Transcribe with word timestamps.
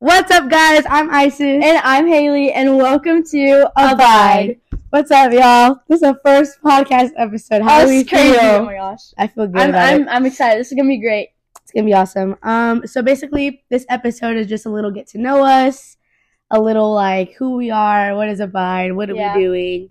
What's 0.00 0.30
up, 0.30 0.48
guys? 0.48 0.84
I'm 0.88 1.10
Isis. 1.10 1.40
And 1.40 1.80
I'm 1.82 2.06
Haley, 2.06 2.52
and 2.52 2.76
welcome 2.76 3.24
to 3.24 3.70
Abide. 3.76 4.60
What's 4.90 5.10
up, 5.10 5.32
y'all? 5.32 5.80
This 5.88 5.96
is 5.96 6.00
the 6.02 6.20
first 6.24 6.62
podcast 6.62 7.10
episode. 7.16 7.62
How 7.62 7.80
do 7.80 7.84
Us 7.86 7.90
we 7.90 8.04
feel? 8.04 8.36
Oh 8.40 8.64
my 8.64 8.74
gosh. 8.74 9.12
I 9.18 9.26
feel 9.26 9.46
good 9.48 9.60
I'm, 9.60 9.70
about 9.70 9.92
I'm, 9.94 10.02
it. 10.02 10.08
I'm 10.08 10.26
excited. 10.26 10.60
This 10.60 10.68
is 10.68 10.74
going 10.74 10.86
to 10.86 10.88
be 10.90 11.00
great. 11.00 11.30
It's 11.62 11.72
gonna 11.72 11.84
be 11.84 11.92
awesome. 11.94 12.36
Um, 12.42 12.86
so 12.86 13.02
basically, 13.02 13.62
this 13.68 13.84
episode 13.90 14.36
is 14.38 14.46
just 14.46 14.64
a 14.64 14.70
little 14.70 14.90
get 14.90 15.06
to 15.08 15.18
know 15.18 15.44
us, 15.44 15.98
a 16.50 16.58
little 16.58 16.94
like 16.94 17.32
who 17.34 17.56
we 17.56 17.70
are, 17.70 18.14
what 18.16 18.28
is 18.30 18.40
Abide, 18.40 18.92
what 18.94 19.10
are 19.10 19.14
Yeah. 19.14 19.36
we 19.36 19.42
doing, 19.42 19.90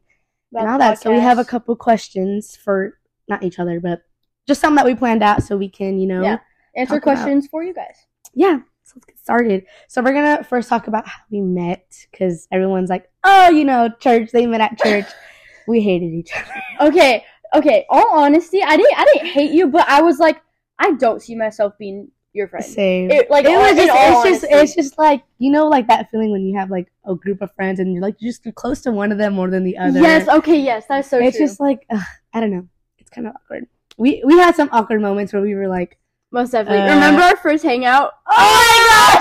About 0.51 0.59
and 0.61 0.67
the 0.69 0.71
all 0.71 0.79
that. 0.79 0.99
So 0.99 1.11
we 1.11 1.19
have 1.19 1.37
a 1.37 1.45
couple 1.45 1.75
questions 1.75 2.55
for 2.55 2.97
not 3.27 3.43
each 3.43 3.59
other, 3.59 3.79
but 3.79 4.01
just 4.47 4.59
some 4.59 4.73
that 4.75 4.85
we 4.85 4.95
planned 4.95 5.21
out 5.21 5.43
so 5.43 5.55
we 5.55 5.69
can, 5.69 5.99
you 5.99 6.07
know, 6.07 6.23
Yeah. 6.23 6.37
Answer 6.75 6.95
talk 6.95 7.03
about- 7.03 7.15
questions 7.17 7.47
for 7.47 7.61
you 7.63 7.75
guys. 7.75 8.07
yeah. 8.33 8.59
So 8.87 8.93
let's 8.95 9.05
get 9.05 9.19
started. 9.19 9.65
So 9.89 10.01
we're 10.01 10.13
gonna 10.13 10.45
first 10.45 10.69
talk 10.69 10.87
about 10.87 11.05
how 11.05 11.19
we 11.29 11.41
met 11.41 11.93
because 12.09 12.47
everyone's 12.53 12.89
like, 12.89 13.09
oh, 13.25 13.49
you 13.49 13.65
know, 13.65 13.89
church. 13.99 14.31
They 14.31 14.45
met 14.45 14.61
at 14.61 14.79
church. 14.79 15.05
we 15.67 15.81
hated 15.81 16.13
each 16.13 16.31
other. 16.33 16.89
Okay. 16.89 17.25
Okay. 17.53 17.85
All 17.89 18.17
honesty, 18.17 18.63
I 18.63 18.77
didn't 18.77 18.97
I 18.97 19.05
didn't 19.13 19.27
hate 19.27 19.51
you, 19.51 19.67
but 19.67 19.87
I 19.89 20.01
was 20.01 20.19
like, 20.19 20.41
I 20.79 20.93
don't 20.93 21.21
see 21.21 21.35
myself 21.35 21.73
being 21.77 22.09
your 22.31 22.47
friend. 22.47 22.63
Same. 22.63 23.11
It- 23.11 23.29
like, 23.29 23.43
it 23.43 23.55
all- 23.55 23.61
was 23.61 23.75
just, 23.75 23.91
all 23.91 24.23
it's 24.23 24.41
just, 24.41 24.53
it's 24.53 24.75
just 24.75 24.97
like 24.97 25.23
you 25.37 25.51
know, 25.51 25.67
like 25.67 25.87
that 25.87 26.09
feeling 26.09 26.31
when 26.31 26.45
you 26.45 26.57
have 26.57 26.71
like 26.71 26.87
a 27.05 27.13
group 27.13 27.41
of 27.41 27.53
friends 27.55 27.81
and 27.81 27.91
you're 27.91 28.01
like 28.01 28.17
just 28.17 28.45
you're 28.45 28.53
close 28.53 28.79
to 28.83 28.91
one 28.91 29.11
of 29.11 29.17
them 29.17 29.33
more 29.33 29.49
than 29.49 29.65
the 29.65 29.77
other. 29.77 29.99
Yes. 29.99 30.29
Okay. 30.29 30.61
Yes. 30.61 30.85
That's 30.87 31.09
so 31.09 31.19
it's 31.19 31.35
true. 31.35 31.45
just 31.45 31.59
like 31.59 31.85
ugh, 31.89 31.99
I 32.33 32.39
don't 32.39 32.51
know. 32.51 32.69
It's 32.99 33.09
kind 33.09 33.27
of 33.27 33.33
awkward. 33.35 33.67
We 33.97 34.23
we 34.25 34.35
had 34.37 34.55
some 34.55 34.69
awkward 34.71 35.01
moments 35.01 35.33
where 35.33 35.41
we 35.41 35.55
were 35.55 35.67
like, 35.67 35.97
Most 36.31 36.51
definitely. 36.51 36.89
uh, 36.89 36.95
Remember 36.95 37.21
our 37.21 37.37
first 37.37 37.63
hangout? 37.63 38.13
oh 38.29 38.35
my 38.37 39.19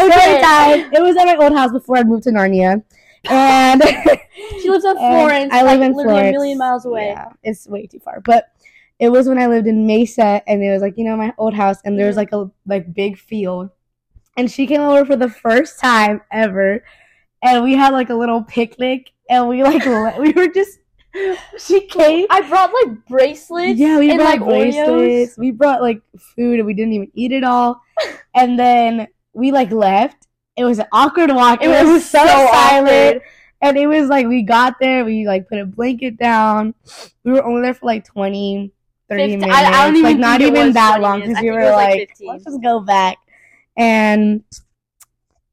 gosh, 0.00 0.08
Okay. 0.08 0.40
time. 0.40 0.92
It 0.92 1.00
was 1.02 1.16
at 1.16 1.24
my 1.26 1.36
old 1.36 1.52
house 1.56 1.72
before 1.72 1.96
I 1.96 2.02
moved 2.04 2.24
to 2.24 2.30
Narnia, 2.30 2.82
and 3.30 3.82
She 4.60 4.70
lives 4.70 4.84
in 4.84 4.96
Florence. 4.96 5.52
I 5.52 5.62
live 5.62 5.80
like, 5.80 5.90
in 5.90 5.96
literally 5.96 6.02
Florence, 6.04 6.28
a 6.28 6.32
million 6.38 6.58
miles 6.58 6.84
away. 6.84 7.08
Yeah, 7.08 7.28
it's 7.42 7.66
way 7.68 7.86
too 7.86 8.00
far, 8.00 8.20
but. 8.20 8.48
It 9.00 9.10
was 9.10 9.28
when 9.28 9.38
I 9.38 9.46
lived 9.46 9.68
in 9.68 9.86
Mesa, 9.86 10.42
and 10.48 10.60
it 10.60 10.72
was 10.72 10.82
like 10.82 10.98
you 10.98 11.04
know 11.04 11.16
my 11.16 11.32
old 11.38 11.54
house, 11.54 11.76
and 11.84 11.96
there 11.96 12.08
was 12.08 12.16
Mhm. 12.16 12.18
like 12.18 12.32
a 12.32 12.50
like 12.66 12.92
big 12.92 13.16
field, 13.16 13.70
and 14.36 14.50
she 14.50 14.66
came 14.66 14.80
over 14.80 15.04
for 15.04 15.14
the 15.14 15.28
first 15.30 15.78
time 15.78 16.20
ever, 16.32 16.82
and 17.40 17.62
we 17.62 17.74
had 17.74 17.92
like 17.92 18.10
a 18.10 18.16
little 18.16 18.42
picnic, 18.42 19.12
and 19.30 19.48
we 19.48 19.62
like 19.62 19.84
we 20.18 20.32
were 20.32 20.48
just 20.48 20.80
she 21.58 21.86
came. 21.86 22.26
I 22.30 22.40
brought 22.48 22.72
like 22.72 23.06
bracelets. 23.06 23.78
Yeah, 23.78 23.98
we 23.98 24.10
and, 24.10 24.18
brought 24.18 24.40
like 24.40 24.44
bracelets. 24.44 24.88
Oreos. 25.34 25.38
We 25.38 25.50
brought 25.50 25.80
like 25.80 26.00
food, 26.18 26.58
and 26.58 26.66
we 26.66 26.74
didn't 26.74 26.92
even 26.92 27.10
eat 27.14 27.32
it 27.32 27.44
all. 27.44 27.80
and 28.34 28.58
then 28.58 29.08
we 29.32 29.52
like 29.52 29.70
left. 29.70 30.26
It 30.56 30.64
was 30.64 30.78
an 30.78 30.86
awkward 30.92 31.30
walk. 31.30 31.62
It, 31.62 31.68
was, 31.68 32.04
so, 32.04 32.18
silent. 32.18 32.88
awkward. 32.88 33.22
And 33.60 33.76
it 33.76 33.86
was 33.86 34.08
like 34.08 34.26
we 34.26 34.42
got 34.42 34.74
there, 34.80 35.04
we 35.04 35.26
like 35.26 35.48
put 35.48 35.58
a 35.58 35.66
blanket 35.66 36.16
down. 36.16 36.74
We 37.24 37.32
were 37.32 37.44
only 37.44 37.62
there 37.62 37.74
for 37.74 37.86
like 37.86 38.04
20, 38.04 38.72
30 39.08 39.22
Fifty- 39.22 39.36
minutes. 39.36 39.56
I- 39.56 39.66
I 39.66 39.86
don't 39.86 39.96
even 39.96 40.12
like 40.12 40.18
not 40.18 40.40
even 40.40 40.72
that 40.72 41.00
long 41.00 41.20
because 41.20 41.42
we 41.42 41.50
were 41.50 41.70
like, 41.70 41.98
like, 41.98 42.08
15. 42.10 42.28
let's 42.28 42.44
just 42.44 42.62
go 42.62 42.80
back. 42.80 43.18
And 43.76 44.42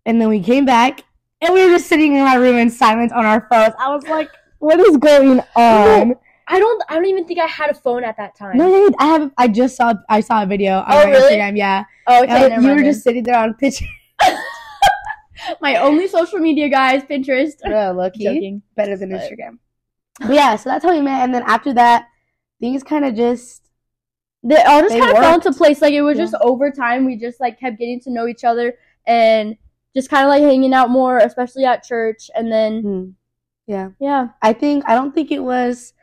and 0.05 0.21
then 0.21 0.29
we 0.29 0.39
came 0.39 0.65
back 0.65 1.03
and 1.41 1.53
we 1.53 1.63
were 1.63 1.71
just 1.71 1.87
sitting 1.87 2.15
in 2.15 2.23
my 2.23 2.35
room 2.35 2.57
in 2.57 2.69
silence 2.69 3.11
on 3.11 3.25
our 3.25 3.47
phones. 3.51 3.73
I 3.79 3.93
was 3.93 4.03
like, 4.07 4.29
what 4.65 4.79
is 4.79 4.97
going 4.97 5.39
on? 5.55 6.15
I 6.47 6.59
don't. 6.59 6.83
I 6.89 6.93
don't 6.95 7.05
even 7.05 7.25
think 7.25 7.39
I 7.39 7.47
had 7.47 7.69
a 7.71 7.73
phone 7.73 8.03
at 8.03 8.17
that 8.17 8.35
time. 8.35 8.57
No, 8.57 8.67
no, 8.69 8.89
I 8.99 9.05
have. 9.07 9.31
I 9.37 9.47
just 9.47 9.75
saw. 9.77 9.93
I 10.09 10.19
saw 10.21 10.43
a 10.43 10.45
video 10.45 10.77
on 10.79 10.85
Oh, 10.89 11.03
my 11.03 11.09
really? 11.09 11.33
Instagram. 11.35 11.57
Yeah, 11.57 11.83
Oh, 12.07 12.23
okay. 12.23 12.31
And 12.31 12.49
never 12.49 12.61
you 12.61 12.75
were 12.75 12.83
just 12.91 13.03
sitting 13.03 13.23
there 13.23 13.37
on 13.37 13.53
picture. 13.55 13.85
my 15.61 15.77
only 15.77 16.07
social 16.07 16.39
media, 16.39 16.69
guys. 16.69 17.03
Pinterest. 17.03 17.59
Bro, 17.63 17.93
lucky 17.93 18.23
Joking. 18.23 18.61
better 18.75 18.97
than 18.97 19.09
But- 19.09 19.21
Instagram. 19.21 19.57
But 20.19 20.33
yeah, 20.33 20.55
so 20.55 20.69
that's 20.69 20.85
how 20.85 20.93
we 20.95 21.01
met, 21.01 21.23
and 21.23 21.33
then 21.35 21.43
after 21.45 21.73
that, 21.73 22.07
things 22.61 22.83
kind 22.83 23.03
of 23.03 23.15
just 23.15 23.69
They 24.43 24.55
all 24.63 24.81
just 24.81 24.97
kind 24.97 25.11
of 25.11 25.17
fell 25.17 25.35
into 25.35 25.51
place. 25.51 25.81
Like 25.81 25.93
it 25.93 26.01
was 26.03 26.17
Yeah. 26.17 26.23
just 26.25 26.35
over 26.41 26.71
time. 26.71 27.05
We 27.05 27.17
just 27.17 27.41
like 27.41 27.59
kept 27.59 27.77
getting 27.79 27.99
to 28.01 28.11
know 28.11 28.25
each 28.27 28.43
other 28.45 28.75
and 29.05 29.57
just 29.95 30.09
kind 30.09 30.23
of 30.23 30.29
like 30.29 30.41
hanging 30.43 30.73
out 30.73 30.89
more, 30.89 31.17
especially 31.17 31.65
at 31.65 31.83
church. 31.83 32.29
And 32.33 32.49
then 32.51 32.81
hmm, 32.81 33.09
yeah. 33.67 33.89
yeah, 33.99 34.29
I 34.41 34.53
think 34.53 34.83
I 34.87 34.95
don't 34.95 35.13
think 35.13 35.31
it 35.31 35.39
was. 35.39 35.93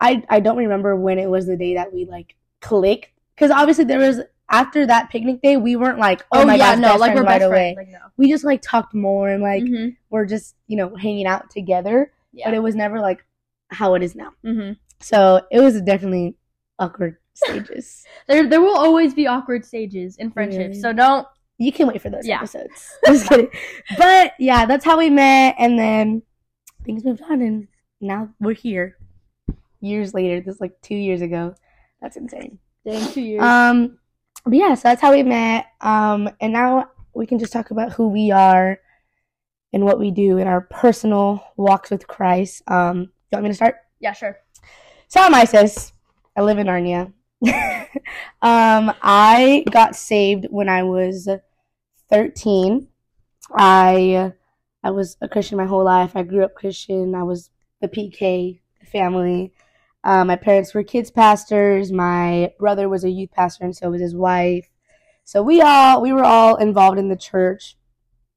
I 0.00 0.22
I 0.28 0.40
don't 0.40 0.56
remember 0.56 0.96
when 0.96 1.18
it 1.18 1.28
was 1.30 1.46
the 1.46 1.56
day 1.56 1.74
that 1.74 1.92
we 1.92 2.04
like 2.04 2.34
clicked 2.60 3.08
because 3.34 3.50
obviously 3.50 3.84
there 3.84 3.98
was 3.98 4.20
after 4.50 4.86
that 4.86 5.08
picnic 5.10 5.40
day 5.40 5.56
we 5.56 5.76
weren't 5.76 5.98
like 5.98 6.22
oh, 6.32 6.44
my 6.44 6.56
yeah, 6.56 6.72
gosh 6.74 6.78
no, 6.80 6.88
best 6.88 7.00
like 7.00 7.14
we're 7.14 7.22
right 7.22 7.38
best 7.40 7.44
away. 7.44 7.74
friends. 7.74 7.88
Like 7.92 8.00
no. 8.02 8.08
We 8.16 8.28
just 8.30 8.44
like 8.44 8.60
talked 8.62 8.94
more 8.94 9.28
and 9.28 9.42
like 9.42 9.62
Mhm. 9.62 9.96
we're 10.10 10.26
just 10.26 10.56
you 10.66 10.76
know 10.76 10.94
hanging 10.96 11.26
out 11.26 11.50
together, 11.50 12.12
Yeah. 12.32 12.46
but 12.48 12.54
it 12.54 12.62
was 12.62 12.74
never 12.74 13.00
like 13.00 13.24
how 13.70 13.94
it 13.94 14.02
is 14.02 14.14
now. 14.14 14.30
hmm 14.42 14.72
So 15.00 15.40
it 15.50 15.60
was 15.60 15.80
definitely 15.82 16.36
awkward 16.78 17.16
stages. 17.34 18.04
There, 18.28 18.48
there 18.48 18.60
will 18.60 18.76
always 18.76 19.14
be 19.14 19.26
awkward 19.26 19.64
stages 19.64 20.16
in 20.16 20.30
friendships. 20.30 20.58
Really? 20.76 20.80
So 20.80 20.92
don't. 20.92 21.26
You 21.58 21.70
can 21.72 21.86
wait 21.86 22.02
for 22.02 22.10
those 22.10 22.26
Yeah. 22.26 22.38
episodes. 22.38 22.90
Just 23.06 23.28
kidding. 23.28 23.48
But 23.96 24.32
yeah, 24.38 24.66
that's 24.66 24.84
how 24.84 24.98
we 24.98 25.08
met, 25.10 25.54
and 25.58 25.78
then 25.78 26.22
things 26.84 27.04
moved 27.04 27.22
on, 27.22 27.40
and 27.40 27.68
now 28.00 28.28
we're 28.40 28.54
here. 28.54 28.96
Years 29.80 30.14
later, 30.14 30.40
this 30.40 30.56
is 30.56 30.60
like 30.60 30.80
two 30.82 30.94
years 30.94 31.20
ago. 31.20 31.54
That's 32.00 32.16
insane. 32.16 32.58
Dang, 32.86 33.12
two 33.12 33.20
years. 33.20 33.42
Um, 33.42 33.98
but 34.44 34.54
yeah, 34.54 34.74
so 34.74 34.88
that's 34.88 35.00
how 35.00 35.12
we 35.12 35.22
met. 35.22 35.66
Um, 35.80 36.28
and 36.40 36.52
now 36.52 36.90
we 37.14 37.26
can 37.26 37.38
just 37.38 37.52
talk 37.52 37.70
about 37.70 37.92
who 37.92 38.08
we 38.08 38.30
are 38.30 38.78
and 39.72 39.84
what 39.84 39.98
we 39.98 40.10
do 40.10 40.38
in 40.38 40.46
our 40.46 40.62
personal 40.62 41.44
walks 41.56 41.90
with 41.90 42.06
Christ. 42.06 42.62
Um, 42.68 43.00
you 43.00 43.08
want 43.32 43.44
me 43.44 43.50
to 43.50 43.54
start? 43.54 43.76
yeah, 44.00 44.12
sure. 44.12 44.38
So 45.08 45.20
I'm 45.20 45.34
Isis. 45.34 45.92
I 46.36 46.42
live 46.42 46.58
in 46.58 46.66
Narnia. 46.66 47.12
um, 48.42 48.92
I 49.02 49.64
got 49.70 49.96
saved 49.96 50.46
when 50.50 50.68
I 50.68 50.82
was 50.82 51.28
13. 52.10 52.88
I 53.56 54.32
I 54.84 54.90
was 54.90 55.16
a 55.22 55.28
Christian 55.28 55.56
my 55.56 55.64
whole 55.64 55.82
life. 55.82 56.12
I 56.14 56.22
grew 56.22 56.44
up 56.44 56.54
Christian. 56.54 57.14
I 57.14 57.22
was 57.22 57.48
the 57.80 57.88
PK 57.88 58.60
family. 58.92 59.52
Uh, 60.04 60.26
my 60.26 60.36
parents 60.36 60.74
were 60.74 60.82
kids 60.82 61.10
pastors. 61.10 61.90
My 61.90 62.52
brother 62.58 62.90
was 62.90 63.02
a 63.02 63.10
youth 63.10 63.30
pastor, 63.32 63.64
and 63.64 63.74
so 63.74 63.90
was 63.90 64.02
his 64.02 64.14
wife. 64.14 64.68
So 65.24 65.42
we 65.42 65.62
all 65.62 66.02
we 66.02 66.12
were 66.12 66.22
all 66.22 66.56
involved 66.56 66.98
in 66.98 67.08
the 67.08 67.16
church 67.16 67.78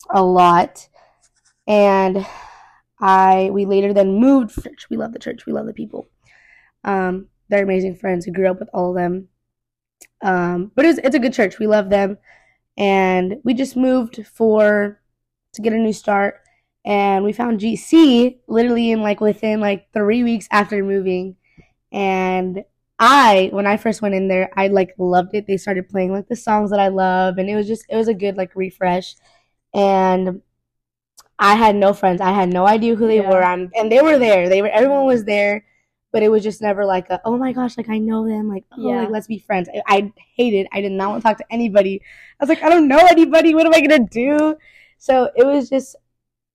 a 0.09 0.23
lot, 0.23 0.87
and 1.67 2.25
I 3.01 3.49
we 3.51 3.65
later 3.65 3.93
then 3.93 4.17
moved. 4.17 4.63
Church. 4.63 4.87
We 4.89 4.95
love 4.95 5.11
the 5.11 5.19
church. 5.19 5.45
We 5.45 5.51
love 5.51 5.65
the 5.65 5.73
people. 5.73 6.07
Um, 6.85 7.27
they're 7.49 7.63
amazing 7.63 7.97
friends. 7.97 8.25
We 8.25 8.31
grew 8.31 8.49
up 8.49 8.59
with 8.59 8.69
all 8.73 8.91
of 8.91 8.95
them. 8.95 9.27
Um, 10.21 10.71
but 10.75 10.85
it's 10.85 10.99
it's 11.03 11.15
a 11.15 11.19
good 11.19 11.33
church. 11.33 11.59
We 11.59 11.67
love 11.67 11.89
them, 11.89 12.17
and 12.77 13.35
we 13.43 13.53
just 13.53 13.75
moved 13.75 14.25
for 14.25 15.01
to 15.57 15.61
get 15.63 15.73
a 15.73 15.77
new 15.77 15.93
start. 15.93 16.41
And 16.85 17.25
we 17.25 17.33
found 17.33 17.59
GC 17.59 18.39
literally 18.47 18.91
in 18.91 19.01
like 19.03 19.21
within 19.21 19.59
like 19.61 19.91
three 19.93 20.23
weeks 20.23 20.47
after 20.51 20.83
moving. 20.83 21.35
And 21.91 22.63
I, 22.99 23.49
when 23.53 23.67
I 23.67 23.77
first 23.77 24.01
went 24.01 24.15
in 24.15 24.27
there, 24.27 24.49
I 24.57 24.67
like 24.67 24.95
loved 24.97 25.35
it. 25.35 25.47
They 25.47 25.57
started 25.57 25.89
playing 25.89 26.11
like 26.13 26.27
the 26.27 26.35
songs 26.35 26.71
that 26.71 26.79
I 26.79 26.87
love, 26.89 27.37
and 27.37 27.49
it 27.49 27.55
was 27.55 27.67
just 27.67 27.85
it 27.89 27.95
was 27.97 28.07
a 28.07 28.13
good 28.13 28.37
like 28.37 28.55
refresh. 28.55 29.15
And 29.73 30.41
I 31.39 31.55
had 31.55 31.75
no 31.75 31.93
friends. 31.93 32.21
I 32.21 32.31
had 32.31 32.51
no 32.51 32.65
idea 32.67 32.95
who 32.95 33.07
they 33.07 33.17
Yeah. 33.17 33.29
were. 33.29 33.43
I'm, 33.43 33.69
and 33.75 33.91
they 33.91 34.01
were 34.01 34.17
there. 34.17 34.49
They 34.49 34.61
were 34.61 34.69
everyone 34.69 35.05
was 35.05 35.23
there, 35.25 35.65
but 36.11 36.23
it 36.23 36.29
was 36.29 36.43
just 36.43 36.61
never 36.61 36.85
like 36.85 37.09
a 37.09 37.21
oh 37.25 37.37
my 37.37 37.53
gosh, 37.53 37.77
like 37.77 37.89
I 37.89 37.99
know 37.99 38.27
them. 38.27 38.49
Like 38.49 38.65
oh, 38.71 38.89
Yeah. 38.89 39.01
like 39.01 39.09
let's 39.09 39.27
be 39.27 39.39
friends. 39.39 39.69
I, 39.73 39.81
I 39.87 40.13
hated. 40.35 40.67
I 40.73 40.81
did 40.81 40.91
not 40.91 41.09
want 41.09 41.21
to 41.23 41.27
talk 41.27 41.37
to 41.37 41.45
anybody. 41.51 42.01
I 42.39 42.43
was 42.43 42.49
like 42.49 42.63
I 42.63 42.69
don't 42.69 42.87
know 42.87 42.97
anybody. 43.09 43.53
What 43.53 43.65
am 43.67 43.73
I 43.73 43.81
gonna 43.81 44.07
do? 44.09 44.57
So 44.97 45.29
it 45.35 45.45
was 45.45 45.69
just 45.69 45.95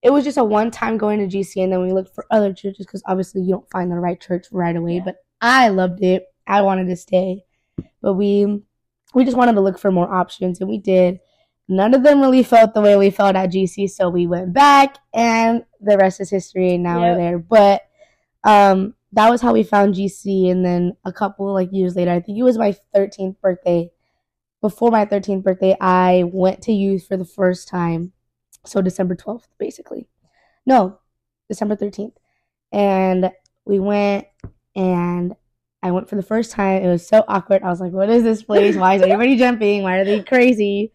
it 0.02 0.10
was 0.10 0.24
just 0.24 0.38
a 0.38 0.44
one 0.44 0.70
time 0.70 0.98
going 0.98 1.20
to 1.20 1.36
GC, 1.36 1.62
and 1.62 1.72
then 1.72 1.80
we 1.82 1.92
looked 1.92 2.14
for 2.14 2.26
other 2.30 2.52
churches 2.52 2.86
because 2.86 3.02
obviously 3.06 3.42
you 3.42 3.50
don't 3.52 3.70
find 3.70 3.90
the 3.90 3.96
right 3.96 4.20
church 4.20 4.46
right 4.50 4.74
away. 4.74 4.96
Yeah. 4.96 5.02
But 5.04 5.16
I 5.40 5.68
loved 5.68 6.02
it. 6.02 6.24
I 6.46 6.62
wanted 6.62 6.88
to 6.88 6.96
stay, 6.96 7.44
but 8.00 8.14
we 8.14 8.62
we 9.14 9.24
just 9.24 9.36
wanted 9.36 9.54
to 9.54 9.60
look 9.60 9.78
for 9.78 9.92
more 9.92 10.12
options, 10.12 10.60
and 10.60 10.68
we 10.68 10.78
did. 10.78 11.20
None 11.68 11.94
of 11.94 12.02
them 12.02 12.20
really 12.20 12.42
felt 12.42 12.74
the 12.74 12.80
way 12.80 12.96
we 12.96 13.10
felt 13.10 13.36
at 13.36 13.52
GC, 13.52 13.88
so 13.88 14.10
we 14.10 14.26
went 14.26 14.52
back, 14.52 14.98
and 15.14 15.64
the 15.80 15.96
rest 15.96 16.20
is 16.20 16.28
history. 16.30 16.74
And 16.74 16.82
now 16.82 17.00
Yep. 17.00 17.16
we're 17.16 17.22
there. 17.22 17.38
But 17.38 17.82
um, 18.44 18.94
that 19.12 19.30
was 19.30 19.40
how 19.40 19.52
we 19.52 19.62
found 19.62 19.94
GC, 19.94 20.50
and 20.50 20.64
then 20.64 20.96
a 21.04 21.12
couple 21.12 21.52
like 21.52 21.72
years 21.72 21.94
later, 21.94 22.10
I 22.10 22.20
think 22.20 22.38
it 22.38 22.42
was 22.42 22.58
my 22.58 22.76
13th 22.94 23.40
birthday. 23.40 23.90
Before 24.60 24.90
my 24.90 25.06
13th 25.06 25.44
birthday, 25.44 25.76
I 25.80 26.24
went 26.32 26.62
to 26.62 26.72
youth 26.72 27.06
for 27.06 27.16
the 27.16 27.24
first 27.24 27.68
time. 27.68 28.12
So 28.64 28.80
December 28.82 29.14
12th, 29.16 29.46
basically. 29.58 30.08
No, 30.66 30.98
December 31.48 31.76
13th. 31.76 32.12
And 32.70 33.30
we 33.64 33.78
went 33.78 34.26
and 34.74 35.34
I 35.82 35.90
went 35.90 36.08
for 36.08 36.14
the 36.16 36.22
first 36.22 36.52
time. 36.52 36.82
It 36.82 36.88
was 36.88 37.06
so 37.06 37.24
awkward. 37.26 37.62
I 37.62 37.68
was 37.70 37.80
like, 37.80 37.92
what 37.92 38.08
is 38.08 38.22
this 38.22 38.42
place? 38.44 38.76
Why 38.76 38.94
is 38.94 39.02
everybody 39.02 39.36
jumping? 39.36 39.82
Why 39.82 39.98
are 39.98 40.04
they 40.04 40.22
crazy? 40.22 40.92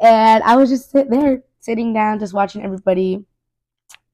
and 0.00 0.44
I 0.44 0.54
was 0.56 0.68
just 0.70 0.92
there, 0.92 1.42
sitting 1.58 1.92
down, 1.92 2.20
just 2.20 2.32
watching 2.32 2.62
everybody 2.62 3.24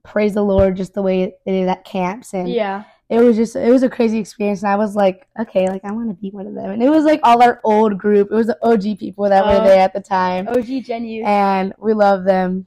praise 0.02 0.32
the 0.35 0.43
Lord, 0.43 0.76
just 0.76 0.94
the 0.94 1.02
way 1.02 1.23
it 1.25 1.38
is 1.46 1.69
at 1.69 1.85
camps, 1.85 2.32
and 2.32 2.49
Yeah. 2.49 2.85
it 3.11 3.20
was 3.20 3.37
just 3.37 3.55
it 3.55 3.70
was 3.70 3.82
a 3.82 3.91
crazy 3.91 4.19
experience 4.19 4.62
and 4.62 4.73
i 4.73 4.76
was 4.76 4.96
like 4.96 5.29
okay 5.38 5.69
like 5.69 5.85
i 5.85 5.93
want 5.93 6.08
to 6.08 6.14
be 6.14 6.31
one 6.31 6.46
of 6.46 6.55
them 6.55 6.70
and 6.70 6.82
it 6.82 6.88
was 6.88 7.05
like 7.05 7.20
all 7.23 7.43
our 7.43 7.61
old 7.62 7.99
group 7.99 8.29
it 8.31 8.35
was 8.35 8.46
the 8.46 8.58
og 8.62 8.81
people 8.99 9.29
that 9.29 9.44
Oh. 9.44 9.49
were 9.58 9.64
there 9.69 9.79
at 9.81 9.93
the 9.93 10.00
time 10.00 10.49
OG 10.49 10.85
Gen 10.85 11.05
U. 11.05 11.23
and 11.25 11.75
we 11.79 11.93
love 11.93 12.25
them 12.25 12.67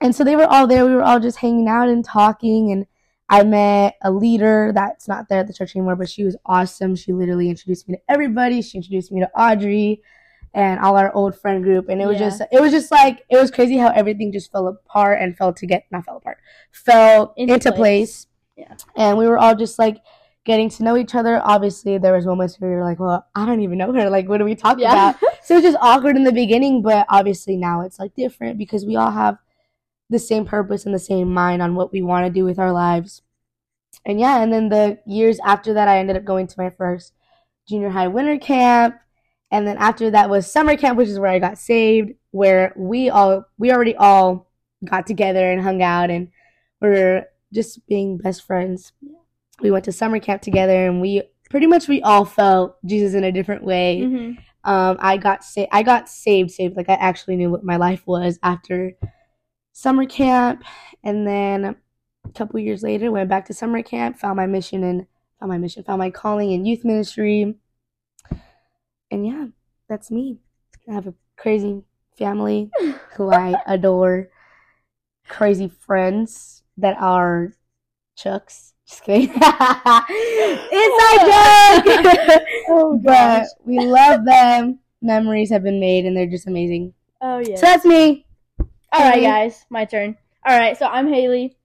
and 0.00 0.14
so 0.14 0.24
they 0.24 0.36
were 0.36 0.46
all 0.46 0.66
there 0.66 0.86
we 0.86 0.94
were 0.94 1.02
all 1.02 1.20
just 1.20 1.38
hanging 1.38 1.68
out 1.68 1.88
and 1.88 2.04
talking 2.04 2.70
and 2.72 2.86
i 3.28 3.42
met 3.42 3.96
a 4.02 4.10
leader 4.10 4.70
that's 4.74 5.08
not 5.08 5.28
there 5.28 5.40
at 5.40 5.46
the 5.46 5.52
church 5.52 5.74
anymore 5.76 5.96
but 5.96 6.08
she 6.08 6.24
was 6.24 6.36
awesome 6.46 6.94
she 6.96 7.12
literally 7.12 7.48
introduced 7.50 7.88
me 7.88 7.96
to 7.96 8.02
everybody 8.08 8.62
she 8.62 8.78
introduced 8.78 9.10
me 9.12 9.20
to 9.20 9.30
audrey 9.38 10.00
and 10.54 10.80
all 10.80 10.96
our 10.96 11.12
old 11.14 11.38
friend 11.38 11.62
group 11.62 11.88
and 11.88 12.00
it 12.00 12.06
was 12.06 12.18
Yeah. 12.18 12.28
just 12.30 12.42
it 12.52 12.60
was 12.60 12.72
just 12.72 12.90
like 12.90 13.24
it 13.28 13.36
was 13.36 13.50
crazy 13.50 13.76
how 13.76 13.88
everything 13.88 14.32
just 14.32 14.50
fell 14.52 14.66
apart 14.68 15.20
and 15.20 15.36
fell 15.36 15.52
to 15.52 15.66
get 15.66 15.84
not 15.90 16.04
fell 16.04 16.16
apart 16.16 16.38
fell 16.72 17.34
Into 17.36 17.54
into, 17.54 17.72
place. 17.72 18.24
place 18.24 18.26
Yeah. 18.56 18.74
and 18.96 19.18
we 19.18 19.26
were 19.26 19.38
all 19.38 19.54
just 19.54 19.78
like 19.78 19.98
getting 20.44 20.70
to 20.70 20.82
know 20.82 20.96
each 20.96 21.14
other. 21.14 21.42
Obviously, 21.44 21.98
there 21.98 22.14
was 22.14 22.24
moments 22.24 22.58
where 22.58 22.70
we 22.70 22.76
were 22.76 22.82
like, 22.84 22.98
"Well, 22.98 23.26
I 23.34 23.44
don't 23.44 23.60
even 23.60 23.76
know 23.76 23.92
her. 23.92 24.08
Like, 24.08 24.30
what 24.30 24.38
do 24.38 24.46
we 24.46 24.54
talk 24.54 24.78
Yeah. 24.78 25.10
about?" 25.10 25.16
So 25.44 25.54
it 25.54 25.58
was 25.62 25.64
just 25.72 25.78
awkward 25.82 26.16
in 26.16 26.24
the 26.24 26.32
beginning, 26.32 26.80
but 26.80 27.04
obviously 27.10 27.54
now 27.56 27.82
it's 27.82 27.98
like 27.98 28.14
different 28.14 28.56
because 28.56 28.86
we 28.86 28.96
all 28.96 29.10
have 29.10 29.36
the 30.10 30.18
same 30.18 30.44
purpose 30.44 30.86
and 30.86 30.94
the 30.94 30.98
same 30.98 31.32
mind 31.32 31.62
on 31.62 31.74
what 31.74 31.92
we 31.92 32.02
want 32.02 32.26
to 32.26 32.32
do 32.32 32.44
with 32.44 32.58
our 32.58 32.72
lives. 32.72 33.22
And 34.06 34.18
yeah, 34.20 34.42
and 34.42 34.52
then 34.52 34.68
the 34.68 34.98
years 35.06 35.38
after 35.44 35.74
that, 35.74 35.88
I 35.88 35.98
ended 35.98 36.16
up 36.16 36.24
going 36.24 36.46
to 36.46 36.60
my 36.60 36.70
first 36.70 37.12
junior 37.68 37.90
high 37.90 38.08
winter 38.08 38.38
camp, 38.38 38.96
and 39.50 39.66
then 39.66 39.76
after 39.78 40.10
that 40.10 40.30
was 40.30 40.50
summer 40.50 40.76
camp, 40.76 40.96
which 40.98 41.08
is 41.08 41.18
where 41.18 41.30
I 41.30 41.38
got 41.38 41.58
saved, 41.58 42.12
where 42.30 42.72
we 42.76 43.10
all 43.10 43.44
we 43.58 43.72
already 43.72 43.96
all 43.96 44.50
got 44.84 45.06
together 45.06 45.50
and 45.50 45.60
hung 45.60 45.82
out 45.82 46.10
and 46.10 46.28
were 46.80 47.24
just 47.52 47.84
being 47.86 48.18
best 48.18 48.44
friends. 48.44 48.92
We 49.60 49.70
went 49.70 49.84
to 49.86 49.92
summer 49.92 50.20
camp 50.20 50.42
together, 50.42 50.86
and 50.86 51.00
we 51.00 51.22
pretty 51.50 51.66
much 51.66 51.88
we 51.88 52.00
all 52.02 52.24
felt 52.24 52.76
Jesus 52.84 53.14
in 53.14 53.24
a 53.24 53.32
different 53.32 53.64
way. 53.64 54.02
Mhm. 54.02 54.38
Um, 54.64 54.96
I 55.00 55.16
got 55.16 55.44
sa- 55.44 55.66
I 55.72 55.82
got 55.82 56.08
saved, 56.08 56.50
saved. 56.50 56.76
Like 56.76 56.88
I 56.88 56.94
actually 56.94 57.36
knew 57.36 57.50
what 57.50 57.64
my 57.64 57.76
life 57.76 58.06
was 58.06 58.38
after 58.42 58.92
summer 59.78 60.06
camp, 60.06 60.64
and 61.04 61.24
then 61.24 61.64
a 61.64 61.76
couple 62.34 62.58
years 62.58 62.82
later, 62.82 63.12
went 63.12 63.28
back 63.28 63.46
to 63.46 63.54
summer 63.54 63.80
camp, 63.80 64.18
found 64.18 64.36
my 64.36 64.46
mission 64.46 64.82
and 64.82 65.06
found 65.38 65.50
my 65.50 65.58
mission, 65.58 65.84
found 65.84 66.00
my 66.00 66.10
calling 66.10 66.50
in 66.50 66.66
youth 66.66 66.84
ministry, 66.84 67.54
and 69.12 69.24
yeah, 69.24 69.46
that's 69.88 70.10
me. 70.10 70.38
I 70.88 70.94
have 70.94 71.06
a 71.06 71.14
crazy 71.36 71.84
family 72.16 72.72
who 73.16 73.32
I 73.32 73.54
adore, 73.68 74.30
crazy 75.28 75.68
friends 75.68 76.64
that 76.76 76.96
are 77.00 77.52
Chucks. 78.16 78.74
Just 78.84 79.04
kidding. 79.04 79.28
Inside 79.30 80.02
joke. 81.28 82.42
Oh, 82.70 83.00
but 83.02 83.46
we 83.64 83.78
love 83.80 84.26
them. 84.26 84.80
Memories 85.00 85.50
have 85.50 85.62
been 85.62 85.80
made, 85.80 86.04
and 86.04 86.16
they're 86.16 86.26
just 86.26 86.46
amazing. 86.46 86.92
Oh 87.20 87.38
yeah. 87.38 87.56
So 87.56 87.62
that's 87.62 87.84
me. 87.84 88.26
All 88.92 89.00
right, 89.00 89.20
guys, 89.22 89.64
my 89.70 89.84
turn. 89.84 90.16
All 90.46 90.58
right, 90.58 90.76
so 90.76 90.86
I'm 90.86 91.08
Haley. 91.12 91.56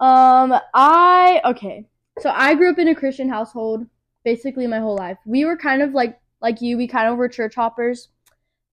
Um, 0.00 0.54
I 0.74 1.40
okay. 1.44 1.86
So 2.20 2.30
I 2.30 2.54
grew 2.54 2.70
up 2.70 2.78
in 2.78 2.88
a 2.88 2.94
Christian 2.94 3.28
household 3.28 3.86
basically 4.24 4.66
my 4.66 4.78
whole 4.78 4.96
life. 4.96 5.18
We 5.26 5.44
were 5.44 5.56
kind 5.56 5.82
of 5.82 5.92
like 5.94 6.20
like 6.40 6.60
you. 6.60 6.76
We 6.76 6.88
kind 6.88 7.08
of 7.08 7.16
were 7.16 7.28
church 7.28 7.54
hoppers. 7.54 8.08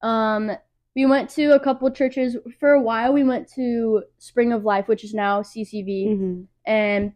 Um, 0.01 0.51
we 0.95 1.05
went 1.05 1.29
to 1.31 1.53
a 1.53 1.59
couple 1.59 1.89
churches 1.91 2.35
for 2.59 2.71
a 2.73 2.81
while. 2.81 3.13
We 3.13 3.23
went 3.23 3.47
to 3.53 4.03
Spring 4.17 4.51
of 4.51 4.65
Life, 4.65 4.87
which 4.87 5.03
is 5.03 5.13
now 5.13 5.41
CCV, 5.41 6.07
Mm-hmm. 6.09 6.41
and 6.65 7.13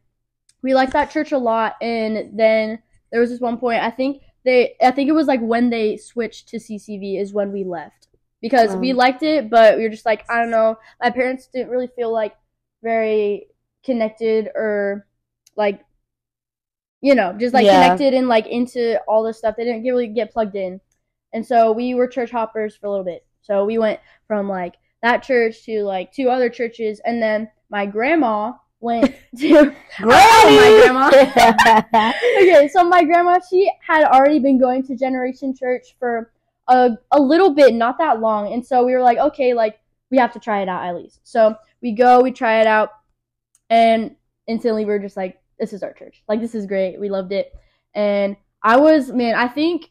we 0.61 0.73
liked 0.73 0.93
that 0.93 1.11
church 1.11 1.31
a 1.31 1.37
lot. 1.37 1.75
And 1.81 2.37
then 2.39 2.79
there 3.11 3.19
was 3.19 3.31
this 3.31 3.41
one 3.41 3.57
point. 3.57 3.83
I 3.83 3.89
think 3.91 4.21
they. 4.45 4.75
I 4.81 4.91
think 4.91 5.09
it 5.09 5.13
was 5.13 5.27
like 5.27 5.41
when 5.41 5.69
they 5.71 5.97
switched 5.97 6.47
to 6.49 6.57
CCV 6.57 7.19
is 7.19 7.33
when 7.33 7.51
we 7.51 7.63
left 7.63 8.07
because 8.43 8.75
we 8.77 8.91
Um. 8.91 8.97
liked 8.97 9.23
it, 9.23 9.49
but 9.49 9.77
we 9.77 9.83
were 9.83 9.89
just 9.89 10.05
like 10.05 10.29
I 10.29 10.39
don't 10.41 10.51
know. 10.51 10.77
My 11.01 11.09
parents 11.09 11.47
didn't 11.47 11.71
really 11.71 11.87
feel 11.95 12.11
like 12.13 12.35
very 12.83 13.47
connected 13.83 14.49
or 14.55 15.07
like 15.55 15.83
you 17.01 17.15
know 17.15 17.33
just 17.33 17.53
like 17.53 17.65
Yeah. 17.65 17.73
connected 17.73 18.13
and 18.13 18.27
like 18.27 18.47
into 18.47 18.99
all 19.07 19.23
this 19.23 19.39
stuff. 19.39 19.55
They 19.57 19.65
didn't 19.65 19.83
really 19.83 20.07
get 20.07 20.31
plugged 20.33 20.55
in, 20.55 20.79
and 21.33 21.45
so 21.45 21.71
we 21.71 21.95
were 21.95 22.07
church 22.07 22.31
hoppers 22.31 22.75
for 22.75 22.87
a 22.87 22.89
little 22.91 23.05
bit. 23.05 23.25
So 23.41 23.65
we 23.65 23.77
went 23.77 23.99
from 24.27 24.47
like 24.49 24.75
that 25.01 25.23
church 25.23 25.63
to 25.65 25.83
like 25.83 26.11
two 26.13 26.29
other 26.29 26.49
churches, 26.49 27.01
and 27.05 27.21
then 27.21 27.49
my 27.69 27.85
grandma 27.85 28.53
went 28.79 29.15
to 29.39 29.73
Granny! 29.97 30.57
my 30.57 30.81
grandma 30.81 31.07
okay, 32.41 32.67
so 32.71 32.83
my 32.83 33.03
grandma, 33.03 33.39
she 33.49 33.71
had 33.85 34.03
already 34.05 34.39
been 34.39 34.59
going 34.59 34.83
to 34.83 34.95
Generation 34.95 35.55
Church 35.55 35.95
for 35.99 36.31
a, 36.67 36.91
a 37.11 37.19
little 37.19 37.53
bit, 37.53 37.73
not 37.73 37.97
that 37.99 38.19
long. 38.19 38.53
And 38.53 38.65
so 38.65 38.85
we 38.85 38.93
were 38.93 39.01
like, 39.01 39.17
okay, 39.17 39.53
like, 39.53 39.79
we 40.11 40.17
have 40.17 40.33
to 40.33 40.39
try 40.39 40.61
it 40.61 40.69
out 40.69 40.85
at 40.85 40.95
least. 40.95 41.19
So 41.23 41.55
we 41.81 41.93
go, 41.93 42.21
we 42.21 42.31
try 42.31 42.61
it 42.61 42.67
out, 42.67 42.89
and 43.69 44.15
instantly 44.47 44.85
we 44.85 44.93
are 44.93 44.99
just 44.99 45.17
like, 45.17 45.41
this 45.59 45.73
is 45.73 45.83
our 45.83 45.93
church. 45.93 46.23
Like, 46.27 46.39
this 46.39 46.55
is 46.55 46.65
great. 46.65 46.99
We 46.99 47.09
loved 47.09 47.31
it. 47.31 47.51
And 47.95 48.37
I 48.61 48.77
was, 48.77 49.11
man, 49.11 49.35
I 49.35 49.47
think 49.47 49.89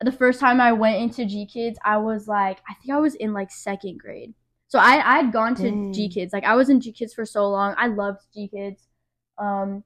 the 0.00 0.12
first 0.12 0.40
time 0.40 0.60
I 0.60 0.72
went 0.72 0.96
into 0.96 1.24
G 1.24 1.46
Kids, 1.46 1.78
I 1.84 1.96
was 1.96 2.28
like, 2.28 2.58
I 2.68 2.74
think 2.74 2.94
I 2.94 3.00
was 3.00 3.14
in 3.14 3.32
like 3.32 3.50
second 3.50 3.98
grade. 3.98 4.34
So 4.68 4.78
I 4.78 4.94
I 4.96 5.22
had 5.22 5.32
gone 5.32 5.54
to. 5.56 5.92
G 5.92 6.08
Kids. 6.08 6.32
Like 6.32 6.44
I 6.44 6.54
was 6.54 6.68
in 6.68 6.80
G 6.80 6.92
Kids 6.92 7.14
for 7.14 7.24
so 7.24 7.48
long. 7.48 7.74
I 7.78 7.86
loved 7.86 8.20
G 8.34 8.48
Kids. 8.48 8.86
Um 9.38 9.84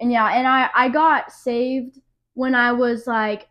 and 0.00 0.10
yeah, 0.10 0.26
and 0.32 0.46
I 0.46 0.70
I 0.74 0.88
got 0.88 1.30
saved 1.30 1.98
when 2.34 2.54
I 2.54 2.72
was 2.72 3.06
like 3.06 3.48